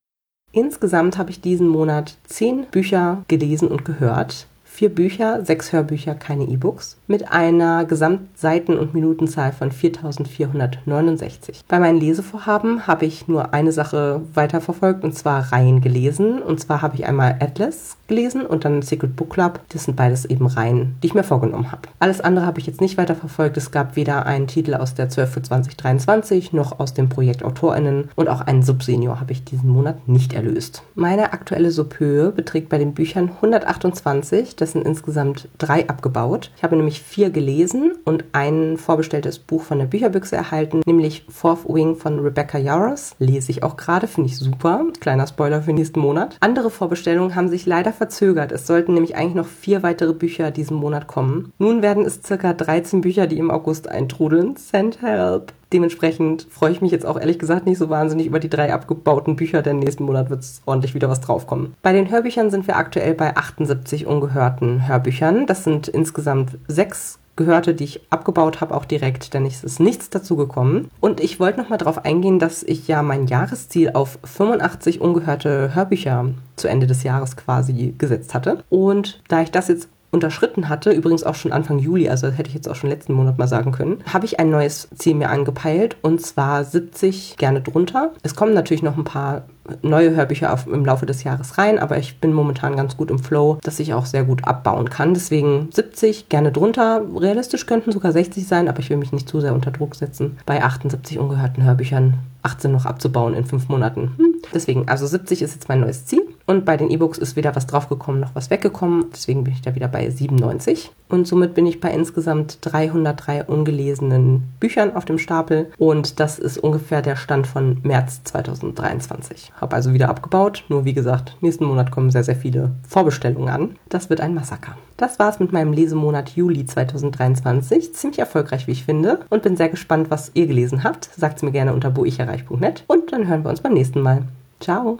Insgesamt 0.52 1.16
habe 1.16 1.30
ich 1.30 1.40
diesen 1.40 1.68
Monat 1.68 2.16
zehn 2.26 2.66
Bücher 2.66 3.24
gelesen 3.28 3.68
und 3.68 3.86
gehört 3.86 4.46
vier 4.64 4.94
Bücher, 4.94 5.44
sechs 5.44 5.72
Hörbücher, 5.72 6.14
keine 6.14 6.44
E-Books, 6.44 6.98
mit 7.10 7.32
einer 7.32 7.84
Gesamtseiten- 7.86 8.78
und 8.78 8.94
Minutenzahl 8.94 9.50
von 9.50 9.72
4469. 9.72 11.64
Bei 11.66 11.80
meinen 11.80 11.98
Lesevorhaben 11.98 12.86
habe 12.86 13.04
ich 13.04 13.26
nur 13.26 13.52
eine 13.52 13.72
Sache 13.72 14.20
weiterverfolgt 14.32 15.02
und 15.02 15.12
zwar 15.16 15.52
Reihen 15.52 15.80
gelesen. 15.80 16.40
Und 16.40 16.60
zwar 16.60 16.82
habe 16.82 16.94
ich 16.94 17.06
einmal 17.06 17.36
Atlas 17.40 17.96
gelesen 18.06 18.46
und 18.46 18.64
dann 18.64 18.82
Secret 18.82 19.16
Book 19.16 19.30
Club. 19.30 19.58
Das 19.70 19.84
sind 19.84 19.96
beides 19.96 20.24
eben 20.24 20.46
Reihen, 20.46 20.94
die 21.02 21.08
ich 21.08 21.14
mir 21.14 21.24
vorgenommen 21.24 21.72
habe. 21.72 21.88
Alles 21.98 22.20
andere 22.20 22.46
habe 22.46 22.60
ich 22.60 22.66
jetzt 22.66 22.80
nicht 22.80 22.96
weiterverfolgt. 22.96 23.56
Es 23.56 23.72
gab 23.72 23.96
weder 23.96 24.26
einen 24.26 24.46
Titel 24.46 24.74
aus 24.74 24.94
der 24.94 25.08
12 25.08 25.30
für 25.32 25.42
2023 25.42 26.52
noch 26.52 26.78
aus 26.78 26.94
dem 26.94 27.08
Projekt 27.08 27.42
AutorInnen 27.42 28.08
und 28.14 28.28
auch 28.28 28.40
einen 28.40 28.62
Subsenior 28.62 29.18
habe 29.18 29.32
ich 29.32 29.44
diesen 29.44 29.70
Monat 29.70 30.06
nicht 30.06 30.32
erlöst. 30.32 30.84
Meine 30.94 31.32
aktuelle 31.32 31.72
Subhöhe 31.72 32.30
beträgt 32.30 32.68
bei 32.68 32.78
den 32.78 32.94
Büchern 32.94 33.30
128. 33.30 34.54
Das 34.54 34.72
sind 34.72 34.86
insgesamt 34.86 35.48
drei 35.58 35.88
abgebaut. 35.88 36.52
Ich 36.56 36.62
habe 36.62 36.76
nämlich 36.76 36.99
vier 37.00 37.30
gelesen 37.30 37.92
und 38.04 38.24
ein 38.32 38.76
vorbestelltes 38.76 39.38
Buch 39.38 39.62
von 39.62 39.78
der 39.78 39.86
Bücherbüchse 39.86 40.36
erhalten, 40.36 40.82
nämlich 40.86 41.24
Fourth 41.28 41.68
Wing 41.68 41.96
von 41.96 42.20
Rebecca 42.20 42.58
Yaros. 42.58 43.14
Lese 43.18 43.50
ich 43.50 43.62
auch 43.62 43.76
gerade, 43.76 44.06
finde 44.06 44.30
ich 44.30 44.38
super. 44.38 44.84
Kleiner 45.00 45.26
Spoiler 45.26 45.62
für 45.62 45.72
nächsten 45.72 46.00
Monat. 46.00 46.36
Andere 46.40 46.70
Vorbestellungen 46.70 47.34
haben 47.34 47.48
sich 47.48 47.66
leider 47.66 47.92
verzögert. 47.92 48.52
Es 48.52 48.66
sollten 48.66 48.94
nämlich 48.94 49.16
eigentlich 49.16 49.34
noch 49.34 49.46
vier 49.46 49.82
weitere 49.82 50.12
Bücher 50.12 50.50
diesen 50.50 50.76
Monat 50.76 51.06
kommen. 51.06 51.52
Nun 51.58 51.82
werden 51.82 52.04
es 52.04 52.20
circa 52.24 52.52
13 52.52 53.00
Bücher, 53.00 53.26
die 53.26 53.38
im 53.38 53.50
August 53.50 53.88
eintrudeln. 53.88 54.56
Send 54.56 55.02
help. 55.02 55.52
Dementsprechend 55.72 56.46
freue 56.50 56.72
ich 56.72 56.80
mich 56.80 56.92
jetzt 56.92 57.06
auch 57.06 57.18
ehrlich 57.18 57.38
gesagt 57.38 57.66
nicht 57.66 57.78
so 57.78 57.90
wahnsinnig 57.90 58.26
über 58.26 58.40
die 58.40 58.50
drei 58.50 58.72
abgebauten 58.72 59.36
Bücher, 59.36 59.62
denn 59.62 59.78
nächsten 59.78 60.04
Monat 60.04 60.30
wird 60.30 60.40
es 60.40 60.62
ordentlich 60.66 60.94
wieder 60.94 61.08
was 61.08 61.20
draufkommen. 61.20 61.74
Bei 61.82 61.92
den 61.92 62.10
Hörbüchern 62.10 62.50
sind 62.50 62.66
wir 62.66 62.76
aktuell 62.76 63.14
bei 63.14 63.36
78 63.36 64.06
ungehörten 64.06 64.88
Hörbüchern. 64.88 65.46
Das 65.46 65.64
sind 65.64 65.88
insgesamt 65.88 66.58
sechs 66.68 67.18
Gehörte, 67.36 67.72
die 67.72 67.84
ich 67.84 68.02
abgebaut 68.10 68.60
habe, 68.60 68.74
auch 68.74 68.84
direkt, 68.84 69.32
denn 69.32 69.46
es 69.46 69.64
ist 69.64 69.80
nichts 69.80 70.10
dazu 70.10 70.36
gekommen. 70.36 70.90
Und 71.00 71.20
ich 71.20 71.40
wollte 71.40 71.58
nochmal 71.58 71.78
darauf 71.78 72.04
eingehen, 72.04 72.38
dass 72.38 72.62
ich 72.62 72.86
ja 72.86 73.02
mein 73.02 73.28
Jahresziel 73.28 73.92
auf 73.94 74.18
85 74.24 75.00
ungehörte 75.00 75.74
Hörbücher 75.74 76.26
zu 76.56 76.68
Ende 76.68 76.86
des 76.86 77.02
Jahres 77.02 77.38
quasi 77.38 77.94
gesetzt 77.96 78.34
hatte. 78.34 78.62
Und 78.68 79.22
da 79.28 79.40
ich 79.40 79.50
das 79.50 79.68
jetzt 79.68 79.88
unterschritten 80.10 80.68
hatte, 80.68 80.90
übrigens 80.90 81.24
auch 81.24 81.34
schon 81.34 81.52
Anfang 81.52 81.78
Juli, 81.78 82.08
also 82.08 82.28
hätte 82.28 82.48
ich 82.48 82.54
jetzt 82.54 82.68
auch 82.68 82.74
schon 82.74 82.90
letzten 82.90 83.12
Monat 83.12 83.38
mal 83.38 83.46
sagen 83.46 83.72
können, 83.72 84.02
habe 84.12 84.26
ich 84.26 84.40
ein 84.40 84.50
neues 84.50 84.88
Ziel 84.96 85.14
mir 85.14 85.30
angepeilt 85.30 85.96
und 86.02 86.20
zwar 86.20 86.64
70 86.64 87.36
gerne 87.36 87.60
drunter. 87.60 88.12
Es 88.22 88.34
kommen 88.34 88.54
natürlich 88.54 88.82
noch 88.82 88.96
ein 88.96 89.04
paar 89.04 89.44
neue 89.82 90.14
Hörbücher 90.14 90.52
auf, 90.52 90.66
im 90.66 90.84
Laufe 90.84 91.06
des 91.06 91.24
Jahres 91.24 91.58
rein, 91.58 91.78
aber 91.78 91.98
ich 91.98 92.20
bin 92.20 92.32
momentan 92.32 92.76
ganz 92.76 92.96
gut 92.96 93.10
im 93.10 93.18
Flow, 93.18 93.58
dass 93.62 93.80
ich 93.80 93.94
auch 93.94 94.06
sehr 94.06 94.24
gut 94.24 94.44
abbauen 94.44 94.90
kann. 94.90 95.14
Deswegen 95.14 95.68
70 95.70 96.28
gerne 96.28 96.52
drunter. 96.52 97.02
Realistisch 97.16 97.66
könnten 97.66 97.92
sogar 97.92 98.12
60 98.12 98.46
sein, 98.46 98.68
aber 98.68 98.80
ich 98.80 98.90
will 98.90 98.96
mich 98.96 99.12
nicht 99.12 99.28
zu 99.28 99.40
sehr 99.40 99.54
unter 99.54 99.70
Druck 99.70 99.94
setzen. 99.94 100.38
Bei 100.46 100.62
78 100.62 101.18
ungehörten 101.18 101.64
Hörbüchern 101.64 102.14
18 102.42 102.72
noch 102.72 102.86
abzubauen 102.86 103.34
in 103.34 103.44
fünf 103.44 103.68
Monaten. 103.68 104.14
Hm. 104.16 104.34
Deswegen, 104.54 104.88
also 104.88 105.06
70 105.06 105.42
ist 105.42 105.54
jetzt 105.54 105.68
mein 105.68 105.80
neues 105.80 106.06
Ziel. 106.06 106.22
Und 106.46 106.64
bei 106.64 106.76
den 106.76 106.90
E-Books 106.90 107.18
ist 107.18 107.36
weder 107.36 107.54
was 107.54 107.66
draufgekommen 107.66 108.20
noch 108.20 108.34
was 108.34 108.50
weggekommen. 108.50 109.06
Deswegen 109.12 109.44
bin 109.44 109.52
ich 109.52 109.62
da 109.62 109.74
wieder 109.74 109.88
bei 109.88 110.08
97. 110.10 110.90
Und 111.08 111.26
somit 111.26 111.54
bin 111.54 111.66
ich 111.66 111.80
bei 111.80 111.92
insgesamt 111.92 112.58
303 112.62 113.44
ungelesenen 113.44 114.44
Büchern 114.58 114.96
auf 114.96 115.04
dem 115.04 115.18
Stapel. 115.18 115.70
Und 115.78 116.18
das 116.18 116.38
ist 116.38 116.58
ungefähr 116.58 117.02
der 117.02 117.16
Stand 117.16 117.46
von 117.46 117.78
März 117.82 118.22
2023. 118.24 119.49
Habe 119.58 119.76
also 119.76 119.92
wieder 119.92 120.08
abgebaut. 120.08 120.64
Nur 120.68 120.84
wie 120.84 120.92
gesagt, 120.92 121.36
nächsten 121.40 121.64
Monat 121.64 121.90
kommen 121.90 122.10
sehr, 122.10 122.24
sehr 122.24 122.36
viele 122.36 122.72
Vorbestellungen 122.88 123.48
an. 123.48 123.76
Das 123.88 124.10
wird 124.10 124.20
ein 124.20 124.34
Massaker. 124.34 124.76
Das 124.96 125.18
war's 125.18 125.40
mit 125.40 125.52
meinem 125.52 125.72
Lesemonat 125.72 126.30
Juli 126.30 126.66
2023. 126.66 127.94
Ziemlich 127.94 128.18
erfolgreich, 128.18 128.66
wie 128.66 128.72
ich 128.72 128.84
finde. 128.84 129.20
Und 129.28 129.42
bin 129.42 129.56
sehr 129.56 129.68
gespannt, 129.68 130.10
was 130.10 130.30
ihr 130.34 130.46
gelesen 130.46 130.84
habt. 130.84 131.10
Sagt's 131.16 131.42
mir 131.42 131.52
gerne 131.52 131.72
unter 131.72 131.90
boicherreich.net. 131.90 132.84
Und 132.86 133.12
dann 133.12 133.26
hören 133.26 133.44
wir 133.44 133.50
uns 133.50 133.60
beim 133.60 133.74
nächsten 133.74 134.02
Mal. 134.02 134.22
Ciao. 134.60 134.98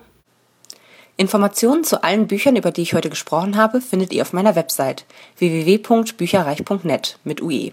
Informationen 1.16 1.84
zu 1.84 2.02
allen 2.02 2.28
Büchern, 2.28 2.56
über 2.56 2.70
die 2.70 2.80
ich 2.80 2.94
heute 2.94 3.10
gesprochen 3.10 3.56
habe, 3.56 3.82
findet 3.82 4.12
ihr 4.14 4.22
auf 4.22 4.32
meiner 4.32 4.56
Website 4.56 5.04
www.bücherreich.net 5.36 7.18
mit 7.24 7.42
UE. 7.42 7.72